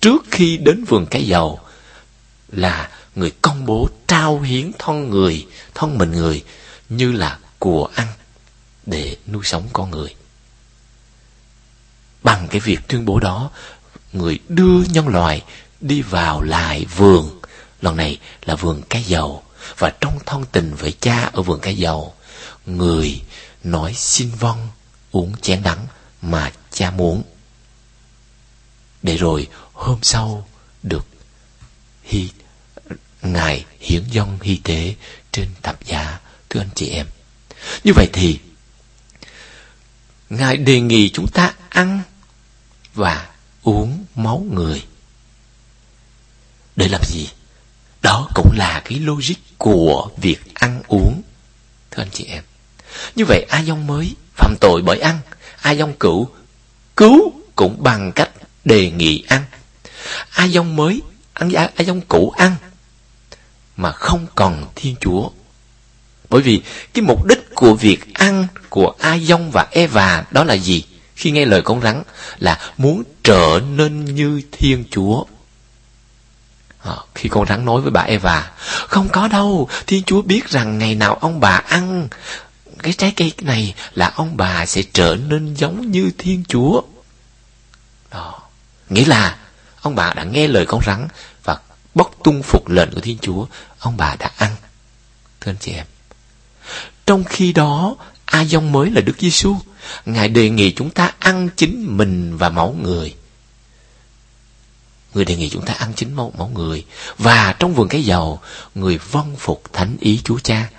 Trước 0.00 0.24
khi 0.30 0.56
đến 0.56 0.84
vườn 0.84 1.06
cái 1.06 1.26
dầu 1.26 1.60
là 2.48 2.90
người 3.14 3.32
công 3.42 3.66
bố 3.66 3.88
trao 4.06 4.40
hiến 4.40 4.70
thân 4.78 5.10
người, 5.10 5.46
thân 5.74 5.98
mình 5.98 6.12
người 6.12 6.44
như 6.88 7.12
là 7.12 7.38
của 7.58 7.88
ăn 7.94 8.06
để 8.86 9.16
nuôi 9.32 9.44
sống 9.44 9.68
con 9.72 9.90
người. 9.90 10.14
Bằng 12.22 12.48
cái 12.50 12.60
việc 12.60 12.78
tuyên 12.88 13.04
bố 13.04 13.20
đó, 13.20 13.50
người 14.12 14.38
đưa 14.48 14.82
nhân 14.92 15.08
loại 15.08 15.42
đi 15.80 16.02
vào 16.02 16.42
lại 16.42 16.86
vườn, 16.96 17.40
lần 17.82 17.96
này 17.96 18.18
là 18.44 18.54
vườn 18.54 18.82
cái 18.88 19.02
dầu, 19.02 19.42
và 19.78 19.92
trong 20.00 20.18
thân 20.26 20.44
tình 20.52 20.74
với 20.74 20.92
cha 21.00 21.30
ở 21.32 21.42
vườn 21.42 21.60
cái 21.60 21.76
dầu, 21.76 22.14
người 22.66 23.20
nói 23.64 23.94
xin 23.96 24.30
vong 24.30 24.68
uống 25.10 25.36
chén 25.42 25.62
đắng 25.62 25.86
mà 26.22 26.52
cha 26.70 26.90
muốn. 26.90 27.22
Để 29.02 29.16
rồi 29.16 29.48
hôm 29.72 29.98
sau 30.02 30.48
được 30.82 31.06
hy 32.02 32.28
Ngài 33.22 33.64
hiến 33.80 34.04
dâng 34.10 34.38
hy 34.42 34.56
tế 34.64 34.94
trên 35.32 35.48
thập 35.62 35.84
giá, 35.84 36.20
thưa 36.50 36.60
anh 36.60 36.70
chị 36.74 36.88
em. 36.88 37.06
Như 37.84 37.92
vậy 37.96 38.08
thì, 38.12 38.38
Ngài 40.30 40.56
đề 40.56 40.80
nghị 40.80 41.10
chúng 41.10 41.28
ta 41.28 41.54
ăn 41.68 42.02
và 42.94 43.30
uống 43.62 44.04
máu 44.14 44.44
người. 44.50 44.84
Để 46.76 46.88
làm 46.88 47.00
gì? 47.04 47.28
Đó 48.02 48.28
cũng 48.34 48.52
là 48.56 48.82
cái 48.84 48.98
logic 48.98 49.34
của 49.58 50.10
việc 50.16 50.54
ăn 50.54 50.82
uống. 50.88 51.22
Thưa 51.90 52.02
anh 52.02 52.10
chị 52.12 52.24
em. 52.24 52.44
Như 53.16 53.24
vậy 53.24 53.46
A 53.48 53.62
Dông 53.62 53.86
mới 53.86 54.14
phạm 54.36 54.54
tội 54.60 54.82
bởi 54.82 54.98
ăn. 54.98 55.18
Ai 55.62 55.76
dông 55.78 55.92
cũ 55.98 56.28
cứu 56.96 57.32
cũng 57.56 57.82
bằng 57.82 58.12
cách 58.12 58.30
đề 58.64 58.90
nghị 58.90 59.24
ăn. 59.28 59.44
Ai 60.30 60.48
dông 60.48 60.76
mới 60.76 61.02
ăn 61.32 61.52
ai 61.52 61.86
dông 61.86 62.00
cũ 62.00 62.34
ăn 62.36 62.54
mà 63.76 63.92
không 63.92 64.26
còn 64.34 64.66
Thiên 64.74 64.96
Chúa. 65.00 65.30
Bởi 66.30 66.42
vì 66.42 66.62
cái 66.94 67.02
mục 67.02 67.26
đích 67.26 67.54
của 67.54 67.74
việc 67.74 68.14
ăn 68.14 68.46
của 68.68 68.94
A 68.98 69.18
Dông 69.18 69.50
và 69.50 69.66
Eva 69.70 70.24
đó 70.30 70.44
là 70.44 70.54
gì? 70.54 70.84
Khi 71.16 71.30
nghe 71.30 71.44
lời 71.44 71.62
con 71.62 71.80
rắn 71.80 72.02
là 72.38 72.58
muốn 72.76 73.02
trở 73.22 73.60
nên 73.76 74.04
như 74.04 74.42
Thiên 74.52 74.84
Chúa. 74.90 75.24
À, 76.84 76.92
khi 77.14 77.28
con 77.28 77.46
rắn 77.48 77.64
nói 77.64 77.80
với 77.80 77.90
bà 77.90 78.02
Eva, 78.02 78.50
không 78.88 79.08
có 79.08 79.28
đâu, 79.28 79.68
Thiên 79.86 80.02
Chúa 80.02 80.22
biết 80.22 80.48
rằng 80.48 80.78
ngày 80.78 80.94
nào 80.94 81.14
ông 81.14 81.40
bà 81.40 81.56
ăn 81.56 82.08
cái 82.82 82.92
trái 82.92 83.12
cây 83.16 83.32
này 83.40 83.74
là 83.94 84.12
ông 84.16 84.36
bà 84.36 84.66
sẽ 84.66 84.82
trở 84.92 85.16
nên 85.28 85.54
giống 85.54 85.90
như 85.90 86.10
Thiên 86.18 86.44
Chúa. 86.48 86.82
Đó. 88.10 88.40
Nghĩa 88.88 89.04
là 89.04 89.38
ông 89.80 89.94
bà 89.94 90.14
đã 90.14 90.24
nghe 90.24 90.48
lời 90.48 90.66
con 90.66 90.80
rắn 90.86 91.08
và 91.44 91.58
bóc 91.94 92.10
tung 92.24 92.42
phục 92.42 92.68
lệnh 92.68 92.90
của 92.94 93.00
Thiên 93.00 93.18
Chúa, 93.22 93.46
ông 93.78 93.96
bà 93.96 94.16
đã 94.18 94.30
ăn. 94.36 94.56
Thưa 95.40 95.50
anh 95.50 95.56
chị 95.60 95.72
em. 95.72 95.86
Trong 97.06 97.24
khi 97.24 97.52
đó, 97.52 97.96
A 98.24 98.44
Dông 98.44 98.72
mới 98.72 98.90
là 98.90 99.00
Đức 99.00 99.14
Giêsu, 99.18 99.56
Ngài 100.06 100.28
đề 100.28 100.50
nghị 100.50 100.72
chúng 100.72 100.90
ta 100.90 101.12
ăn 101.18 101.48
chính 101.56 101.96
mình 101.96 102.36
và 102.36 102.48
máu 102.48 102.76
người. 102.82 103.14
Người 105.14 105.24
đề 105.24 105.36
nghị 105.36 105.48
chúng 105.48 105.64
ta 105.64 105.72
ăn 105.72 105.92
chính 105.96 106.14
máu, 106.14 106.32
máu 106.38 106.48
người. 106.54 106.84
Và 107.18 107.54
trong 107.58 107.74
vườn 107.74 107.88
cái 107.88 108.02
dầu, 108.02 108.40
người 108.74 108.98
vâng 108.98 109.36
phục 109.38 109.62
thánh 109.72 109.96
ý 110.00 110.20
Chúa 110.24 110.38
Cha. 110.38 110.70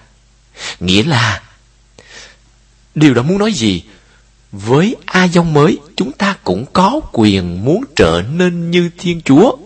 Nghĩa 0.79 1.03
là, 1.03 1.41
điều 2.95 3.13
đó 3.13 3.21
muốn 3.21 3.38
nói 3.38 3.53
gì? 3.53 3.83
Với 4.51 4.95
A 5.05 5.27
Dông 5.27 5.53
mới, 5.53 5.79
chúng 5.95 6.12
ta 6.12 6.35
cũng 6.43 6.65
có 6.73 7.01
quyền 7.12 7.65
muốn 7.65 7.83
trở 7.95 8.21
nên 8.21 8.71
như 8.71 8.89
Thiên 8.97 9.21
Chúa. 9.21 9.57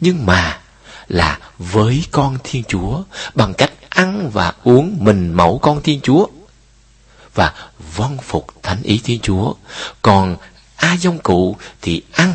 Nhưng 0.00 0.26
mà, 0.26 0.60
là 1.08 1.38
với 1.58 2.04
con 2.10 2.38
Thiên 2.44 2.62
Chúa, 2.68 3.02
bằng 3.34 3.54
cách 3.54 3.72
ăn 3.88 4.30
và 4.30 4.52
uống 4.64 4.96
mình 5.00 5.32
mẫu 5.32 5.58
con 5.58 5.82
Thiên 5.82 6.00
Chúa. 6.00 6.26
Và 7.34 7.54
vâng 7.96 8.18
phục 8.22 8.46
thánh 8.62 8.82
ý 8.82 9.00
Thiên 9.04 9.20
Chúa. 9.20 9.54
Còn 10.02 10.36
A 10.76 10.96
Dông 10.96 11.18
cụ 11.18 11.56
thì 11.82 12.02
ăn 12.12 12.34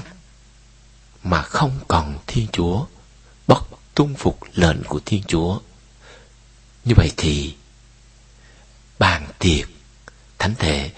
mà 1.24 1.42
không 1.42 1.72
còn 1.88 2.18
Thiên 2.28 2.48
Chúa, 2.52 2.86
bất 3.48 3.64
tuân 3.96 4.16
phục 4.16 4.40
lệnh 4.54 4.84
của 4.84 5.00
Thiên 5.06 5.24
Chúa. 5.28 5.60
Như 6.86 6.94
vậy 6.98 7.12
thì 7.18 7.54
bàn 9.00 9.28
tiệc 9.40 9.68
thánh 10.40 10.56
thể, 10.56 10.92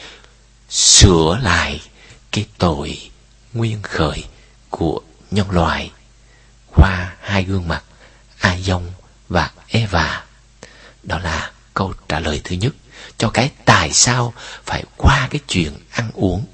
sửa 0.69 1.39
lại 1.43 1.81
cái 2.31 2.45
tội 2.57 3.09
nguyên 3.53 3.81
khởi 3.81 4.25
của 4.69 5.01
nhân 5.31 5.51
loại 5.51 5.91
qua 6.75 7.15
hai 7.21 7.43
gương 7.43 7.67
mặt 7.67 7.83
A 8.39 8.57
Dông 8.57 8.91
và 9.29 9.51
Eva. 9.67 10.23
Đó 11.03 11.19
là 11.19 11.51
câu 11.73 11.93
trả 12.07 12.19
lời 12.19 12.41
thứ 12.43 12.55
nhất 12.55 12.73
cho 13.17 13.29
cái 13.29 13.51
tại 13.65 13.91
sao 13.93 14.33
phải 14.65 14.83
qua 14.97 15.27
cái 15.31 15.39
chuyện 15.47 15.73
ăn 15.91 16.11
uống. 16.13 16.45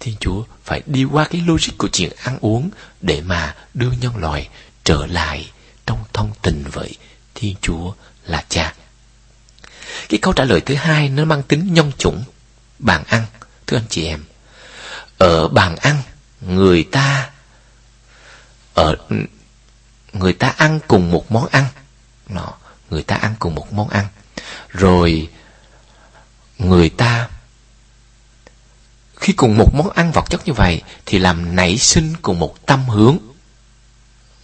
Thiên 0.00 0.16
Chúa 0.20 0.44
phải 0.64 0.82
đi 0.86 1.04
qua 1.04 1.24
cái 1.24 1.42
logic 1.46 1.78
của 1.78 1.88
chuyện 1.92 2.12
ăn 2.22 2.38
uống 2.40 2.70
để 3.00 3.20
mà 3.20 3.56
đưa 3.74 3.90
nhân 4.00 4.16
loại 4.16 4.48
trở 4.84 5.06
lại 5.06 5.50
trong 5.86 6.04
thông 6.12 6.30
tình 6.42 6.64
với 6.72 6.96
Thiên 7.34 7.54
Chúa 7.60 7.92
là 8.24 8.44
cha. 8.48 8.74
Cái 10.08 10.18
câu 10.22 10.32
trả 10.32 10.44
lời 10.44 10.60
thứ 10.60 10.74
hai 10.74 11.08
nó 11.08 11.24
mang 11.24 11.42
tính 11.42 11.74
nhân 11.74 11.92
chủng. 11.98 12.24
Bàn 12.78 13.04
ăn, 13.06 13.26
thưa 13.66 13.76
anh 13.76 13.86
chị 13.88 14.06
em. 14.06 14.24
Ở 15.18 15.48
bàn 15.48 15.76
ăn, 15.76 16.02
người 16.40 16.84
ta 16.84 17.30
ở 18.74 18.96
người 20.12 20.32
ta 20.32 20.48
ăn 20.48 20.80
cùng 20.88 21.10
một 21.10 21.32
món 21.32 21.46
ăn. 21.46 21.64
Đó, 22.28 22.52
người 22.90 23.02
ta 23.02 23.16
ăn 23.16 23.34
cùng 23.38 23.54
một 23.54 23.72
món 23.72 23.88
ăn. 23.88 24.06
Rồi 24.68 25.28
người 26.58 26.88
ta 26.88 27.28
khi 29.16 29.32
cùng 29.32 29.56
một 29.56 29.74
món 29.74 29.90
ăn 29.90 30.12
vật 30.12 30.24
chất 30.30 30.46
như 30.46 30.52
vậy 30.52 30.82
thì 31.06 31.18
làm 31.18 31.56
nảy 31.56 31.78
sinh 31.78 32.14
cùng 32.22 32.38
một 32.38 32.66
tâm 32.66 32.88
hướng. 32.88 33.18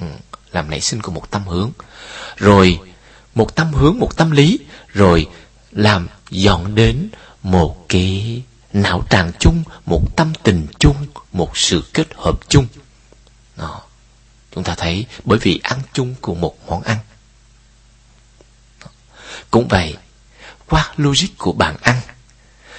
Ừ, 0.01 0.07
làm 0.53 0.71
nảy 0.71 0.81
sinh 0.81 1.03
cùng 1.03 1.15
một 1.15 1.31
tâm 1.31 1.47
hướng. 1.47 1.71
Rồi 2.37 2.81
một 3.39 3.55
tâm 3.55 3.73
hướng, 3.73 3.99
một 3.99 4.17
tâm 4.17 4.31
lý, 4.31 4.59
rồi 4.93 5.27
làm 5.73 6.09
dọn 6.31 6.75
đến 6.75 7.09
một 7.43 7.89
cái 7.89 8.43
não 8.73 9.05
tràng 9.11 9.33
chung, 9.39 9.63
một 9.87 10.17
tâm 10.17 10.33
tình 10.43 10.67
chung, 10.79 10.97
một 11.33 11.57
sự 11.57 11.85
kết 11.93 12.07
hợp 12.15 12.41
chung. 12.49 12.67
Đó. 13.57 13.81
Chúng 14.55 14.65
ta 14.65 14.75
thấy 14.75 15.07
bởi 15.25 15.39
vì 15.39 15.61
ăn 15.63 15.79
chung 15.93 16.15
cùng 16.21 16.41
một 16.41 16.69
món 16.69 16.83
ăn. 16.83 16.99
Cũng 19.51 19.69
vậy, 19.69 19.97
qua 20.69 20.93
logic 20.97 21.39
của 21.39 21.53
bạn 21.53 21.77
ăn, 21.83 22.01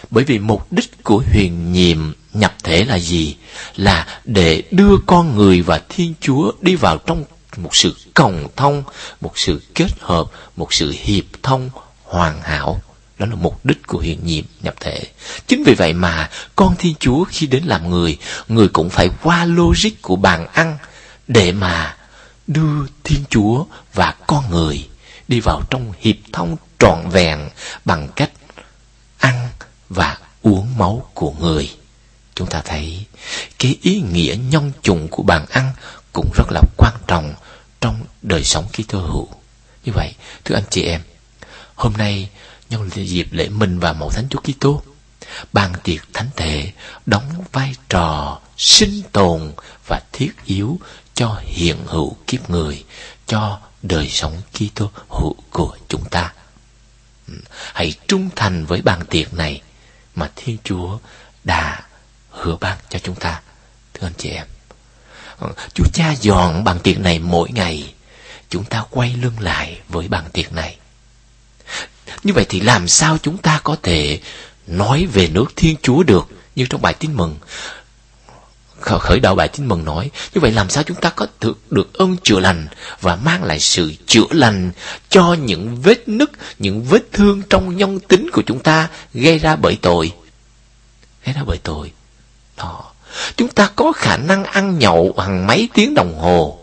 bởi 0.10 0.24
vì 0.24 0.40
mục 0.40 0.72
đích 0.74 1.04
của 1.04 1.24
huyền 1.32 1.74
nhiệm 1.74 2.14
nhập 2.34 2.56
thể 2.64 2.86
là 2.86 3.00
gì? 3.00 3.36
Là 3.76 4.20
để 4.26 4.64
đưa 4.72 4.98
con 5.06 5.36
người 5.36 5.62
và 5.62 5.82
Thiên 5.90 6.14
Chúa 6.22 6.52
đi 6.62 6.76
vào 6.76 6.98
trong 6.98 7.26
một 7.58 7.76
sự 7.76 7.96
cộng 8.14 8.48
thông, 8.56 8.84
một 9.22 9.38
sự 9.38 9.62
kết 9.76 9.92
hợp, 10.00 10.26
một 10.56 10.74
sự 10.74 10.96
hiệp 11.00 11.26
thông 11.44 11.70
hoàn 12.04 12.42
hảo. 12.42 12.82
Đó 13.20 13.26
là 13.26 13.36
mục 13.36 13.66
đích 13.66 13.88
của 13.88 14.00
hiện 14.00 14.20
nhiệm 14.24 14.46
nhập 14.62 14.76
thể. 14.80 15.02
Chính 15.48 15.64
vì 15.64 15.74
vậy 15.74 15.94
mà 15.94 16.30
con 16.56 16.76
Thiên 16.80 16.94
Chúa 17.00 17.24
khi 17.24 17.48
đến 17.48 17.64
làm 17.64 17.90
người, 17.90 18.18
người 18.48 18.68
cũng 18.68 18.90
phải 18.90 19.10
qua 19.24 19.46
logic 19.46 20.02
của 20.02 20.16
bàn 20.16 20.48
ăn 20.54 20.78
để 21.28 21.52
mà 21.52 21.98
đưa 22.48 22.86
Thiên 23.04 23.24
Chúa 23.30 23.66
và 23.94 24.16
con 24.28 24.50
người 24.50 24.88
đi 25.28 25.40
vào 25.40 25.62
trong 25.70 25.94
hiệp 26.00 26.16
thông 26.34 26.58
trọn 26.80 27.10
vẹn 27.10 27.50
bằng 27.86 28.08
cách 28.16 28.32
ăn 29.18 29.50
và 29.90 30.18
uống 30.42 30.78
máu 30.78 31.10
của 31.14 31.32
người. 31.32 31.72
Chúng 32.36 32.48
ta 32.48 32.62
thấy 32.66 33.06
cái 33.60 33.78
ý 33.82 34.02
nghĩa 34.02 34.36
nhân 34.50 34.72
chủng 34.82 35.08
của 35.08 35.24
bàn 35.24 35.46
ăn 35.50 35.72
cũng 36.20 36.32
rất 36.34 36.52
là 36.52 36.62
quan 36.78 36.94
trọng 37.08 37.34
trong 37.82 38.06
đời 38.22 38.44
sống 38.44 38.68
ký 38.74 38.84
tơ 38.84 39.00
hữu. 39.00 39.28
Như 39.84 39.92
vậy, 39.96 40.14
thưa 40.46 40.56
anh 40.56 40.64
chị 40.70 40.84
em, 40.84 41.02
hôm 41.76 41.94
nay 41.94 42.30
nhân 42.70 42.90
dịp 42.94 43.28
lễ 43.32 43.50
minh 43.50 43.80
và 43.80 43.94
mẫu 43.94 44.10
thánh 44.10 44.28
Chúa 44.30 44.40
Kitô, 44.40 44.82
bàn 45.54 45.74
tiệc 45.84 46.02
thánh 46.14 46.30
thể 46.36 46.72
đóng 47.06 47.44
vai 47.52 47.76
trò 47.90 48.40
sinh 48.58 49.02
tồn 49.12 49.52
và 49.88 50.02
thiết 50.12 50.32
yếu 50.46 50.80
cho 51.14 51.42
hiện 51.46 51.78
hữu 51.86 52.18
kiếp 52.28 52.50
người, 52.50 52.84
cho 53.28 53.60
đời 53.82 54.10
sống 54.10 54.42
Kitô 54.54 54.92
hữu 55.10 55.36
của 55.50 55.78
chúng 55.88 56.10
ta. 56.10 56.34
Ừ, 57.28 57.34
hãy 57.74 57.94
trung 58.08 58.30
thành 58.36 58.66
với 58.66 58.82
bàn 58.82 59.06
tiệc 59.10 59.34
này 59.34 59.62
mà 60.16 60.32
Thiên 60.36 60.58
Chúa 60.64 60.98
đã 61.44 61.84
hứa 62.30 62.58
ban 62.62 62.78
cho 62.90 63.00
chúng 63.00 63.16
ta. 63.16 63.42
Thưa 63.94 64.08
anh 64.08 64.14
chị 64.18 64.30
em, 64.30 64.48
Chúa 65.74 65.86
cha 65.94 66.12
dọn 66.22 66.64
bàn 66.64 66.80
tiệc 66.80 67.00
này 67.00 67.20
mỗi 67.20 67.50
ngày, 67.52 67.94
chúng 68.50 68.64
ta 68.64 68.84
quay 68.90 69.16
lưng 69.22 69.40
lại 69.40 69.80
với 69.90 70.08
bàn 70.08 70.24
tiệc 70.34 70.54
này. 70.54 70.78
Như 72.24 72.34
vậy 72.34 72.46
thì 72.50 72.60
làm 72.60 72.88
sao 72.88 73.18
chúng 73.22 73.38
ta 73.38 73.60
có 73.64 73.76
thể 73.84 74.20
nói 74.68 75.06
về 75.06 75.28
nước 75.28 75.46
Thiên 75.56 75.76
Chúa 75.82 76.04
được 76.04 76.28
như 76.56 76.66
trong 76.70 76.82
bài 76.82 76.94
tin 76.94 77.14
mừng? 77.14 77.36
Khởi 78.80 79.20
đầu 79.20 79.36
bài 79.36 79.48
tin 79.48 79.68
mừng 79.68 79.86
nói 79.86 80.12
như 80.34 80.42
vậy 80.42 80.52
làm 80.52 80.70
sao 80.70 80.84
chúng 80.84 81.02
ta 81.02 81.10
có 81.10 81.28
được 81.42 81.72
được 81.72 81.94
ơn 81.94 82.18
chữa 82.24 82.40
lành 82.40 82.68
và 83.02 83.16
mang 83.16 83.44
lại 83.44 83.60
sự 83.60 83.94
chữa 84.08 84.26
lành 84.30 84.72
cho 85.10 85.34
những 85.34 85.82
vết 85.82 86.08
nứt 86.08 86.30
những 86.60 86.84
vết 86.84 87.02
thương 87.12 87.42
trong 87.50 87.78
nhân 87.78 88.00
tính 88.00 88.30
của 88.34 88.42
chúng 88.46 88.60
ta 88.60 88.90
gây 89.14 89.40
ra 89.40 89.56
bởi 89.56 89.78
tội? 89.82 90.14
Gây 91.26 91.34
ra 91.34 91.44
bởi 91.46 91.58
tội. 91.58 91.92
Đó 92.58 92.92
chúng 93.36 93.50
ta 93.50 93.70
có 93.76 93.92
khả 93.92 94.18
năng 94.18 94.44
ăn 94.44 94.80
nhậu 94.80 95.14
hàng 95.18 95.48
mấy 95.48 95.70
tiếng 95.74 95.94
đồng 95.94 96.20
hồ. 96.20 96.60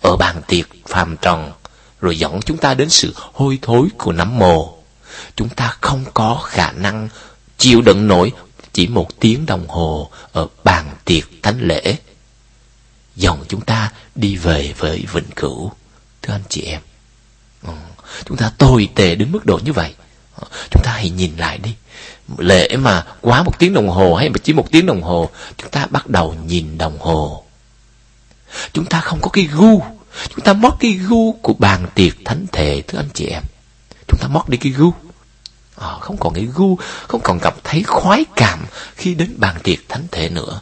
Ở 0.00 0.16
bàn 0.16 0.42
tiệc 0.48 0.66
phàm 0.88 1.16
trần, 1.16 1.52
rồi 2.00 2.18
dẫn 2.18 2.40
chúng 2.42 2.56
ta 2.56 2.74
đến 2.74 2.88
sự 2.88 3.12
hôi 3.16 3.58
thối 3.62 3.88
của 3.98 4.12
nấm 4.12 4.38
mồ. 4.38 4.78
Chúng 5.36 5.48
ta 5.48 5.76
không 5.80 6.04
có 6.14 6.42
khả 6.44 6.72
năng 6.72 7.08
chịu 7.58 7.80
đựng 7.80 8.08
nổi 8.08 8.32
chỉ 8.72 8.86
một 8.86 9.20
tiếng 9.20 9.46
đồng 9.46 9.68
hồ 9.68 10.10
ở 10.32 10.46
bàn 10.64 10.90
tiệc 11.04 11.24
thánh 11.42 11.60
lễ. 11.60 11.96
Dòng 13.16 13.44
chúng 13.48 13.60
ta 13.60 13.92
đi 14.14 14.36
về 14.36 14.74
với 14.78 15.04
vĩnh 15.12 15.30
cửu. 15.36 15.72
Thưa 16.22 16.34
anh 16.34 16.42
chị 16.48 16.62
em 16.62 16.80
ừ. 17.62 17.72
chúng 18.24 18.36
ta 18.36 18.52
tồi 18.58 18.88
tệ 18.94 19.14
đến 19.14 19.32
mức 19.32 19.46
độ 19.46 19.60
như 19.64 19.72
vậy. 19.72 19.94
Chúng 20.70 20.82
ta 20.82 20.92
hãy 20.92 21.10
nhìn 21.10 21.36
lại 21.36 21.58
đi 21.58 21.74
lễ 22.38 22.76
mà 22.76 23.06
quá 23.20 23.42
một 23.42 23.58
tiếng 23.58 23.74
đồng 23.74 23.88
hồ 23.88 24.14
hay 24.14 24.30
chỉ 24.42 24.52
một 24.52 24.66
tiếng 24.70 24.86
đồng 24.86 25.02
hồ 25.02 25.30
chúng 25.56 25.70
ta 25.70 25.86
bắt 25.90 26.06
đầu 26.06 26.34
nhìn 26.46 26.78
đồng 26.78 26.98
hồ. 26.98 27.44
Chúng 28.72 28.86
ta 28.86 29.00
không 29.00 29.20
có 29.22 29.28
cái 29.28 29.44
gu 29.44 29.82
chúng 30.28 30.44
ta 30.44 30.52
mất 30.52 30.70
cái 30.80 30.92
gu 30.92 31.32
của 31.32 31.54
bàn 31.58 31.86
tiệc 31.94 32.12
thánh 32.24 32.46
thể 32.52 32.82
thưa 32.88 32.98
anh 32.98 33.08
chị 33.14 33.26
em. 33.26 33.42
Chúng 34.08 34.20
ta 34.20 34.28
mất 34.28 34.48
đi 34.48 34.56
cái 34.56 34.72
gu. 34.72 34.92
À, 35.76 35.88
không 36.00 36.16
còn 36.16 36.34
cái 36.34 36.48
gu 36.54 36.78
không 37.08 37.20
còn 37.24 37.38
cảm 37.42 37.54
thấy 37.64 37.82
khoái 37.82 38.24
cảm 38.36 38.64
khi 38.96 39.14
đến 39.14 39.34
bàn 39.36 39.56
tiệc 39.62 39.78
thánh 39.88 40.06
thể 40.12 40.28
nữa. 40.28 40.60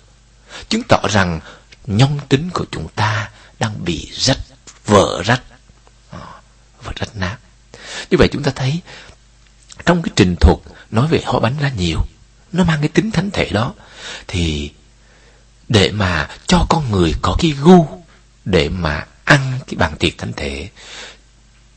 Chứng 0.68 0.82
tỏ 0.88 0.98
rằng 1.08 1.40
nhân 1.86 2.18
tính 2.28 2.50
của 2.54 2.64
chúng 2.70 2.88
ta 2.88 3.30
đang 3.58 3.84
bị 3.84 4.08
rách 4.12 4.38
vỡ 4.86 5.22
rách. 5.24 5.42
À, 6.10 6.18
vỡ 6.82 6.92
rách 6.96 7.16
nát. 7.16 7.36
Như 8.10 8.16
vậy 8.18 8.28
chúng 8.32 8.42
ta 8.42 8.52
thấy 8.54 8.80
trong 9.88 10.02
cái 10.02 10.12
trình 10.16 10.36
thuật 10.36 10.58
nói 10.90 11.08
về 11.08 11.20
hóa 11.24 11.40
bánh 11.40 11.56
ra 11.60 11.70
nhiều, 11.78 11.98
nó 12.52 12.64
mang 12.64 12.78
cái 12.80 12.88
tính 12.88 13.10
thánh 13.10 13.30
thể 13.30 13.48
đó, 13.52 13.74
thì 14.26 14.70
để 15.68 15.90
mà 15.90 16.28
cho 16.46 16.66
con 16.68 16.90
người 16.90 17.14
có 17.22 17.36
cái 17.38 17.50
gu 17.50 17.86
để 18.44 18.68
mà 18.68 19.06
ăn 19.24 19.58
cái 19.66 19.74
bàn 19.76 19.96
tiệc 19.98 20.18
thánh 20.18 20.32
thể, 20.32 20.68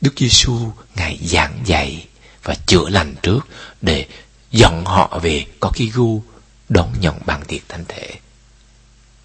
Đức 0.00 0.10
Giêsu 0.16 0.72
ngài 0.94 1.18
giảng 1.22 1.60
dạy 1.64 2.06
và 2.42 2.54
chữa 2.66 2.88
lành 2.88 3.14
trước 3.22 3.40
để 3.80 4.06
dẫn 4.50 4.84
họ 4.84 5.18
về 5.22 5.46
có 5.60 5.70
cái 5.74 5.90
gu 5.94 6.22
đón 6.68 6.92
nhận 7.00 7.18
bàn 7.26 7.42
tiệc 7.48 7.68
thánh 7.68 7.84
thể. 7.88 8.10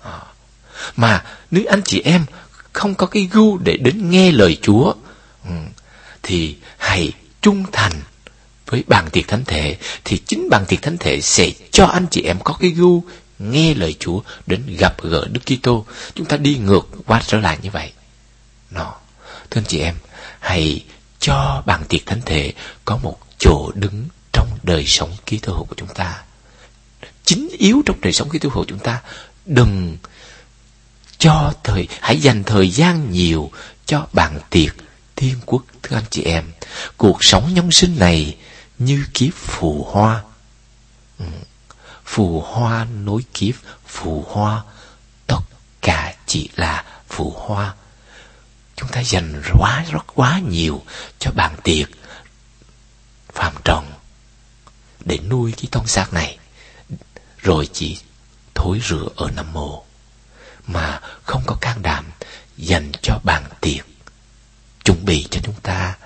À. 0.03 0.19
Mà 0.95 1.23
nếu 1.51 1.63
anh 1.69 1.81
chị 1.85 2.01
em 2.01 2.25
không 2.73 2.95
có 2.95 3.07
cái 3.07 3.29
gu 3.31 3.57
để 3.57 3.77
đến 3.77 4.09
nghe 4.09 4.31
lời 4.31 4.57
Chúa 4.61 4.93
ừ, 5.43 5.55
thì 6.23 6.57
hãy 6.77 7.11
trung 7.41 7.65
thành 7.71 7.93
với 8.67 8.83
bàn 8.87 9.09
tiệc 9.11 9.27
thánh 9.27 9.45
thể 9.45 9.77
thì 10.05 10.21
chính 10.25 10.49
bàn 10.49 10.65
tiệc 10.67 10.81
thánh 10.81 10.97
thể 10.97 11.21
sẽ 11.21 11.51
cho 11.71 11.85
anh 11.85 12.05
chị 12.11 12.21
em 12.21 12.37
có 12.43 12.53
cái 12.59 12.69
gu 12.69 13.03
nghe 13.39 13.73
lời 13.73 13.95
Chúa 13.99 14.21
đến 14.45 14.61
gặp 14.79 15.01
gỡ 15.01 15.27
Đức 15.31 15.41
Kitô. 15.45 15.85
Chúng 16.15 16.25
ta 16.25 16.37
đi 16.37 16.55
ngược 16.55 16.89
qua 17.05 17.21
trở 17.27 17.37
lại 17.39 17.57
như 17.61 17.69
vậy. 17.71 17.91
Nó, 18.71 18.95
thưa 19.49 19.61
anh 19.61 19.67
chị 19.67 19.79
em, 19.79 19.95
hãy 20.39 20.83
cho 21.19 21.63
bàn 21.65 21.83
tiệc 21.89 22.05
thánh 22.05 22.21
thể 22.25 22.53
có 22.85 22.97
một 22.97 23.17
chỗ 23.39 23.71
đứng 23.75 24.05
trong 24.33 24.47
đời 24.63 24.85
sống 24.85 25.11
Kitô 25.25 25.53
hữu 25.53 25.65
của 25.65 25.75
chúng 25.77 25.93
ta. 25.93 26.23
Chính 27.25 27.49
yếu 27.57 27.81
trong 27.85 28.01
đời 28.01 28.13
sống 28.13 28.29
Kitô 28.29 28.49
hữu 28.53 28.65
chúng 28.67 28.79
ta, 28.79 29.01
đừng 29.45 29.97
cho 31.17 31.53
thời 31.63 31.87
hãy 32.01 32.17
dành 32.19 32.43
thời 32.43 32.69
gian 32.69 33.11
nhiều 33.11 33.51
cho 33.85 34.07
bàn 34.13 34.39
tiệc 34.49 34.75
thiên 35.15 35.35
quốc 35.45 35.63
thưa 35.83 35.95
anh 35.95 36.03
chị 36.09 36.23
em. 36.23 36.43
Cuộc 36.97 37.23
sống 37.23 37.53
nhân 37.53 37.71
sinh 37.71 37.99
này 37.99 38.35
như 38.79 39.05
kiếp 39.13 39.33
phù 39.33 39.83
hoa. 39.91 40.23
Ừ. 41.19 41.25
Phù 42.05 42.41
hoa 42.41 42.85
nối 42.85 43.21
kiếp, 43.33 43.55
phù 43.87 44.25
hoa, 44.29 44.63
tất 45.27 45.39
cả 45.81 46.15
chỉ 46.25 46.49
là 46.55 46.85
phù 47.09 47.33
hoa. 47.37 47.75
Chúng 48.75 48.89
ta 48.89 49.03
dành 49.03 49.41
quá 49.59 49.85
rất 49.91 50.05
quá 50.15 50.39
nhiều 50.39 50.83
cho 51.19 51.31
bàn 51.31 51.55
tiệc 51.63 51.87
phàm 53.33 53.53
trần 53.65 53.91
để 55.05 55.19
nuôi 55.29 55.53
cái 55.57 55.65
thân 55.71 55.87
xác 55.87 56.13
này. 56.13 56.37
Rồi 57.37 57.69
chỉ 57.73 57.97
thối 58.55 58.81
rửa 58.89 59.07
ở 59.15 59.31
nam 59.31 59.53
mồ 59.53 59.83
mà 60.67 61.01
không 61.23 61.43
có 61.45 61.57
can 61.61 61.81
đảm 61.81 62.05
dành 62.57 62.91
cho 63.01 63.19
bàn 63.23 63.43
tiệc 63.61 63.85
chuẩn 64.85 65.05
bị 65.05 65.27
cho 65.31 65.39
chúng 65.43 65.59
ta 65.63 65.97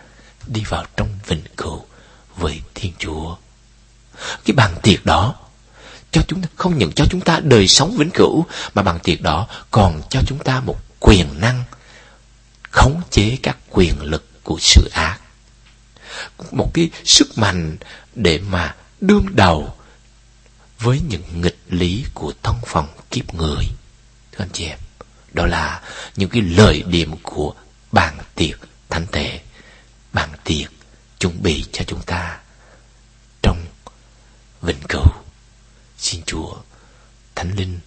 đi 0.47 0.63
vào 0.69 0.86
trong 0.97 1.19
vịnh 1.27 1.43
cửu 1.57 1.86
với 2.36 2.62
thiên 2.76 2.94
chúa. 3.00 3.36
Cái 4.46 4.54
bàn 4.56 4.76
tiệc 4.84 5.06
đó, 5.06 5.36
cho 6.12 6.22
chúng 6.28 6.41
ta, 6.41 6.48
không 6.56 6.78
những 6.78 6.91
cho 6.91 7.06
chúng 7.10 7.22
ta 7.22 7.39
đời 7.44 7.67
sống 7.67 7.98
vĩnh 7.98 8.12
cửu, 8.13 8.46
mà 8.74 8.84
bàn 8.84 9.00
tiệc 9.04 9.22
đó 9.22 9.48
còn 9.72 10.02
cho 10.10 10.20
chúng 10.28 10.39
ta 10.39 10.60
một 10.60 10.78
quyền 11.00 11.41
năng 11.41 11.63
khống 12.72 13.02
chế 13.10 13.38
các 13.44 13.58
quyền 13.70 14.02
lực 14.02 14.44
của 14.44 14.58
sự 14.60 14.89
ác. 14.94 15.20
Một 16.52 16.72
cái 16.74 16.89
sức 17.06 17.38
mạnh 17.38 17.78
để 18.15 18.39
mà 18.50 18.76
đương 19.02 19.26
đầu 19.32 19.76
với 20.80 21.02
những 21.08 21.41
nghịch 21.41 21.60
lý 21.70 22.06
của 22.13 22.34
thân 22.44 22.56
phận 22.65 22.88
kiếp 23.12 23.34
người. 23.34 23.65
Thưa 24.32 24.44
anh 24.44 24.50
chị 24.54 24.65
em, 24.65 24.80
đó 25.34 25.46
là 25.46 25.82
những 26.15 26.30
cái 26.30 26.41
lời 26.41 26.84
điểm 26.88 27.15
của 27.24 27.54
bàn 27.91 28.17
tiệc 28.36 28.60
thánh 28.89 29.08
thể. 29.12 29.41
Bàn 30.13 30.30
tiệc 30.44 30.72
chuẩn 31.21 31.43
bị 31.43 31.65
cho 31.71 31.84
chúng 31.88 32.01
ta. 32.01 32.39
Trong 33.41 33.65
vĩnh 34.62 34.81
cửu, 34.89 35.07
xin 35.97 36.21
chúa 36.25 36.55
thánh 37.36 37.55
linh 37.55 37.79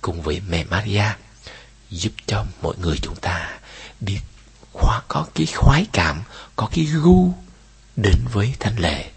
cùng 0.00 0.22
với 0.22 0.40
mẹ 0.48 0.64
maria 0.64 1.04
giúp 1.90 2.12
cho 2.26 2.44
mọi 2.62 2.74
người 2.80 2.96
chúng 3.02 3.16
ta 3.16 3.58
biết 4.00 4.20
khóa 4.72 5.00
có 5.08 5.26
cái 5.34 5.46
khoái 5.46 5.86
cảm, 5.92 6.22
có 6.56 6.68
cái 6.72 6.84
gu 6.84 7.32
đến 7.96 8.24
với 8.32 8.54
thánh 8.60 8.78
lễ. 8.78 9.10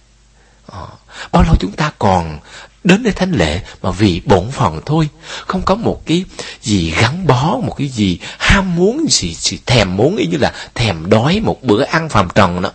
Ờ, 0.66 0.90
bao 1.32 1.44
lâu 1.44 1.56
chúng 1.60 1.76
ta 1.78 1.92
còn 2.00 2.40
đến 2.86 3.04
với 3.04 3.12
thánh 3.12 3.32
lễ 3.32 3.62
mà 3.82 3.92
vì 3.92 4.22
bổn 4.26 4.52
phận 4.52 4.82
thôi. 4.86 5.10
Không 5.48 5.62
có 5.66 5.76
một 5.76 6.02
cái 6.06 6.26
gì 6.62 6.92
gắn 6.92 7.28
bó 7.28 7.58
một 7.64 7.76
cái 7.78 7.88
gì 7.88 8.20
ham 8.40 8.76
muốn 8.76 9.06
gì, 9.10 9.34
gì 9.34 9.60
thèm 9.66 9.98
muốn 9.98 10.18
ý 10.18 10.26
như 10.28 10.38
là 10.38 10.54
thèm 10.76 11.10
đói 11.10 11.40
một 11.40 11.64
bữa 11.64 11.84
ăn 11.84 12.10
phàm 12.10 12.30
trần 12.36 12.62
đó. 12.62 12.72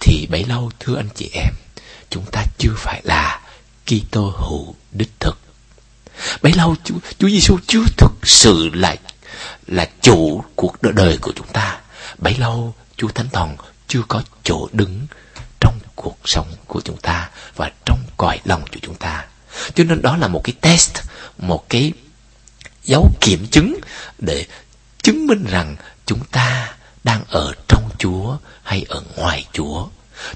Thì 0.00 0.26
bấy 0.30 0.44
lâu 0.44 0.70
thưa 0.80 0.96
anh 0.96 1.08
chị 1.14 1.30
em 1.32 1.52
chúng 2.10 2.24
ta 2.32 2.44
chưa 2.58 2.74
phải 2.76 3.00
là 3.04 3.40
Kitô 3.86 4.32
hữu 4.36 4.74
đích 4.92 5.10
thực. 5.20 5.38
Bấy 6.42 6.52
lâu 6.52 6.76
Chúa 6.84 6.94
Chúa 7.18 7.28
Giêsu 7.28 7.58
chưa 7.66 7.84
thực 7.96 8.12
sự 8.22 8.70
là 8.72 8.96
là 9.66 9.88
chủ 10.02 10.44
cuộc 10.56 10.82
đời 10.82 11.18
của 11.20 11.32
chúng 11.36 11.46
ta. 11.52 11.78
Bấy 12.18 12.34
lâu 12.38 12.74
Chúa 12.96 13.08
Thánh 13.08 13.28
Thần 13.32 13.56
chưa 13.88 14.02
có 14.08 14.22
chỗ 14.42 14.68
đứng 14.72 15.06
trong 15.60 15.78
cuộc 15.94 16.16
sống 16.24 16.52
của 16.66 16.80
chúng 16.84 16.96
ta 16.96 17.30
và 17.56 17.70
trong 17.86 17.98
cõi 18.16 18.40
lòng 18.44 18.62
của 18.72 18.78
chúng 18.82 18.94
ta 18.94 19.24
cho 19.74 19.84
nên 19.84 20.02
đó 20.02 20.16
là 20.16 20.28
một 20.28 20.40
cái 20.44 20.54
test, 20.60 20.96
một 21.38 21.68
cái 21.68 21.92
dấu 22.84 23.10
kiểm 23.20 23.46
chứng 23.46 23.80
để 24.18 24.46
chứng 25.02 25.26
minh 25.26 25.44
rằng 25.50 25.76
chúng 26.06 26.24
ta 26.30 26.74
đang 27.04 27.24
ở 27.28 27.52
trong 27.68 27.90
Chúa 27.98 28.36
hay 28.62 28.86
ở 28.88 29.02
ngoài 29.16 29.46
Chúa. 29.52 29.88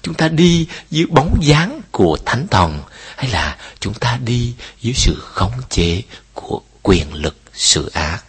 Chúng 0.03 0.14
ta 0.14 0.29
đi 0.29 0.66
dưới 0.90 1.07
bóng 1.07 1.38
dáng 1.42 1.81
của 1.90 2.18
Thánh 2.27 2.46
Thần 2.48 2.83
hay 3.16 3.31
là 3.31 3.57
chúng 3.81 3.94
ta 3.94 4.18
đi 4.24 4.55
dưới 4.81 4.94
sự 4.94 5.16
khống 5.20 5.62
chế 5.70 6.03
của 6.35 6.61
quyền 6.83 7.14
lực, 7.14 7.37
sự 7.53 7.90
ác, 7.94 8.24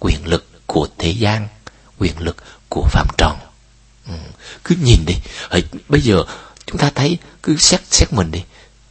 quyền 0.00 0.26
lực 0.26 0.66
của 0.66 0.88
thế 0.98 1.10
gian, 1.10 1.48
quyền 1.98 2.18
lực 2.18 2.36
của 2.68 2.88
phạm 2.92 3.06
tròn. 3.18 3.38
ừ. 4.06 4.14
cứ 4.64 4.76
nhìn 4.82 5.06
đi 5.06 5.14
bây 5.88 6.00
giờ 6.00 6.24
chúng 6.66 6.78
ta 6.78 6.90
thấy, 6.94 7.18
cứ 7.42 7.56
xét 7.56 7.80
xét 7.90 8.12
mình 8.12 8.30
đi 8.30 8.42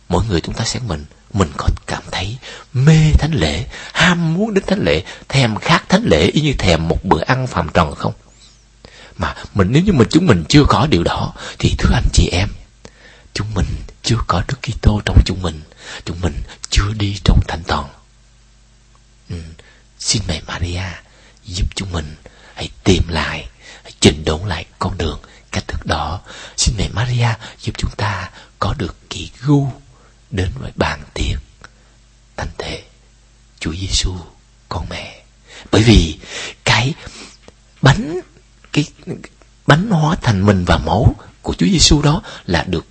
mỗi 0.10 0.24
người 0.26 0.42
chúng 0.42 0.56
ta 0.56 0.66
xét 0.66 0.84
mình 0.84 1.06
mình 1.34 1.52
có 1.58 1.68
cảm 1.88 2.04
thấy 2.12 2.38
mê 2.74 3.12
thánh 3.20 3.34
lễ 3.34 3.66
ham 3.94 4.34
muốn 4.34 4.54
đến 4.54 4.64
thánh 4.68 4.84
lễ 4.86 5.04
thèm 5.30 5.56
khát 5.56 5.90
thánh 5.90 6.04
lễ 6.04 6.30
y 6.34 6.42
như 6.42 6.54
thèm 6.54 6.88
một 6.88 7.06
bữa 7.06 7.22
ăn 7.22 7.48
phàm 7.48 7.70
trần 7.74 7.96
không 7.96 8.14
mà 9.18 9.36
mình 9.54 9.68
nếu 9.72 9.84
như 9.84 9.94
mình 9.94 10.08
chúng 10.12 10.26
mình 10.26 10.44
chưa 10.50 10.64
có 10.68 10.88
điều 10.90 11.04
đó 11.04 11.34
thì 11.60 11.76
thưa 11.78 11.94
anh 11.94 12.08
chị 12.14 12.30
em 12.32 12.50
chúng 13.34 13.48
mình 13.54 13.66
chưa 14.04 14.18
có 14.28 14.44
Đức 14.48 14.58
Kitô 14.62 15.02
trong 15.06 15.22
chúng 15.26 15.42
mình 15.42 15.62
chúng 16.06 16.22
mình 16.22 16.34
chưa 16.70 16.94
đi 16.98 17.16
trong 17.24 17.40
thánh 17.48 17.62
toàn. 17.68 17.86
ừ. 19.30 19.36
Xin 20.00 20.22
mẹ 20.28 20.42
Maria 20.48 20.84
giúp 21.46 21.68
chúng 21.76 21.92
mình 21.92 22.16
hãy 22.54 22.70
tìm 22.84 23.04
lại, 23.08 23.48
hãy 23.84 23.92
chỉnh 24.00 24.26
đốn 24.26 24.42
lại 24.48 24.66
con 24.80 24.98
đường 24.98 25.20
cách 25.52 25.68
thức 25.68 25.86
đó. 25.86 26.22
Xin 26.58 26.76
mẹ 26.78 26.90
Maria 26.90 27.28
giúp 27.60 27.72
chúng 27.78 27.92
ta 27.98 28.30
có 28.60 28.74
được 28.78 28.96
kỳ 29.10 29.32
gu 29.42 29.72
đến 30.32 30.50
với 30.56 30.72
bàn 30.76 31.00
tiệc. 31.14 31.40
Thánh 32.38 32.50
thể, 32.58 32.84
Chúa 33.60 33.74
Giêsu, 33.74 34.14
con 34.70 34.86
mẹ. 34.90 35.24
Bởi 35.72 35.84
vì 35.84 36.18
cái 36.66 36.94
bánh 37.82 38.20
cái 38.74 38.86
bánh 39.68 39.90
hóa 39.90 40.16
thành 40.22 40.46
mình 40.46 40.66
và 40.66 40.78
máu 40.78 41.16
của 41.42 41.54
Chúa 41.54 41.66
Giêsu 41.66 42.02
đó 42.02 42.22
là 42.46 42.64
được 42.68 42.86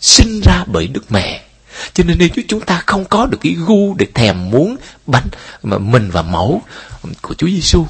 sinh 0.00 0.40
ra 0.44 0.64
bởi 0.66 0.86
Đức 0.86 1.12
Mẹ. 1.12 1.42
Cho 1.94 2.04
nên 2.04 2.18
nếu 2.18 2.28
chúng 2.48 2.60
ta 2.60 2.82
không 2.86 3.04
có 3.04 3.26
được 3.26 3.38
cái 3.40 3.54
gu 3.58 3.94
để 3.94 4.06
thèm 4.14 4.50
muốn 4.50 4.76
bánh 5.06 5.28
mà 5.62 5.78
mình 5.78 6.10
và 6.10 6.22
máu 6.22 6.62
của 7.20 7.34
Chúa 7.34 7.48
Giêsu, 7.48 7.86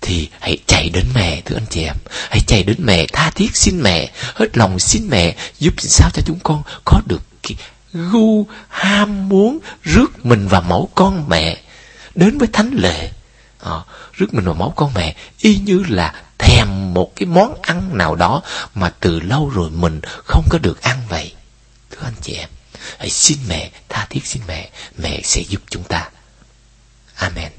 thì 0.00 0.28
hãy 0.40 0.58
chạy 0.66 0.88
đến 0.88 1.06
mẹ, 1.14 1.42
thưa 1.44 1.56
anh 1.56 1.66
chị 1.70 1.82
em. 1.82 1.96
Hãy 2.30 2.40
chạy 2.46 2.62
đến 2.62 2.76
mẹ, 2.78 3.06
tha 3.12 3.30
thiết 3.30 3.56
xin 3.56 3.82
mẹ, 3.82 4.10
hết 4.34 4.56
lòng 4.58 4.78
xin 4.78 5.08
mẹ, 5.08 5.36
giúp 5.58 5.74
sao 5.78 6.10
cho 6.14 6.22
chúng 6.26 6.38
con 6.42 6.62
có 6.84 7.00
được 7.06 7.22
cái 7.42 7.56
gu 7.94 8.46
ham 8.68 9.28
muốn 9.28 9.58
rước 9.82 10.26
mình 10.26 10.48
và 10.48 10.60
máu 10.60 10.88
con 10.94 11.28
mẹ 11.28 11.56
đến 12.14 12.38
với 12.38 12.48
thánh 12.52 12.70
lệ. 12.74 13.10
À, 13.60 13.72
rước 14.12 14.34
mình 14.34 14.44
vào 14.44 14.54
máu 14.54 14.72
con 14.76 14.94
mẹ 14.94 15.16
y 15.38 15.58
như 15.58 15.84
là 15.88 16.14
thèm 16.38 16.94
một 16.94 17.16
cái 17.16 17.26
món 17.26 17.62
ăn 17.62 17.98
nào 17.98 18.14
đó 18.14 18.42
mà 18.74 18.92
từ 19.00 19.20
lâu 19.20 19.48
rồi 19.48 19.70
mình 19.70 20.00
không 20.24 20.44
có 20.50 20.58
được 20.58 20.82
ăn 20.82 20.98
vậy. 21.08 21.34
Thưa 21.90 22.04
anh 22.04 22.14
chị 22.22 22.32
em 22.32 22.48
hãy 22.98 23.10
xin 23.10 23.38
mẹ 23.48 23.70
tha 23.88 24.06
thiết 24.10 24.26
xin 24.26 24.42
mẹ 24.48 24.70
mẹ 24.98 25.20
sẽ 25.24 25.42
giúp 25.48 25.62
chúng 25.70 25.84
ta. 25.84 26.10
Amen. 27.14 27.52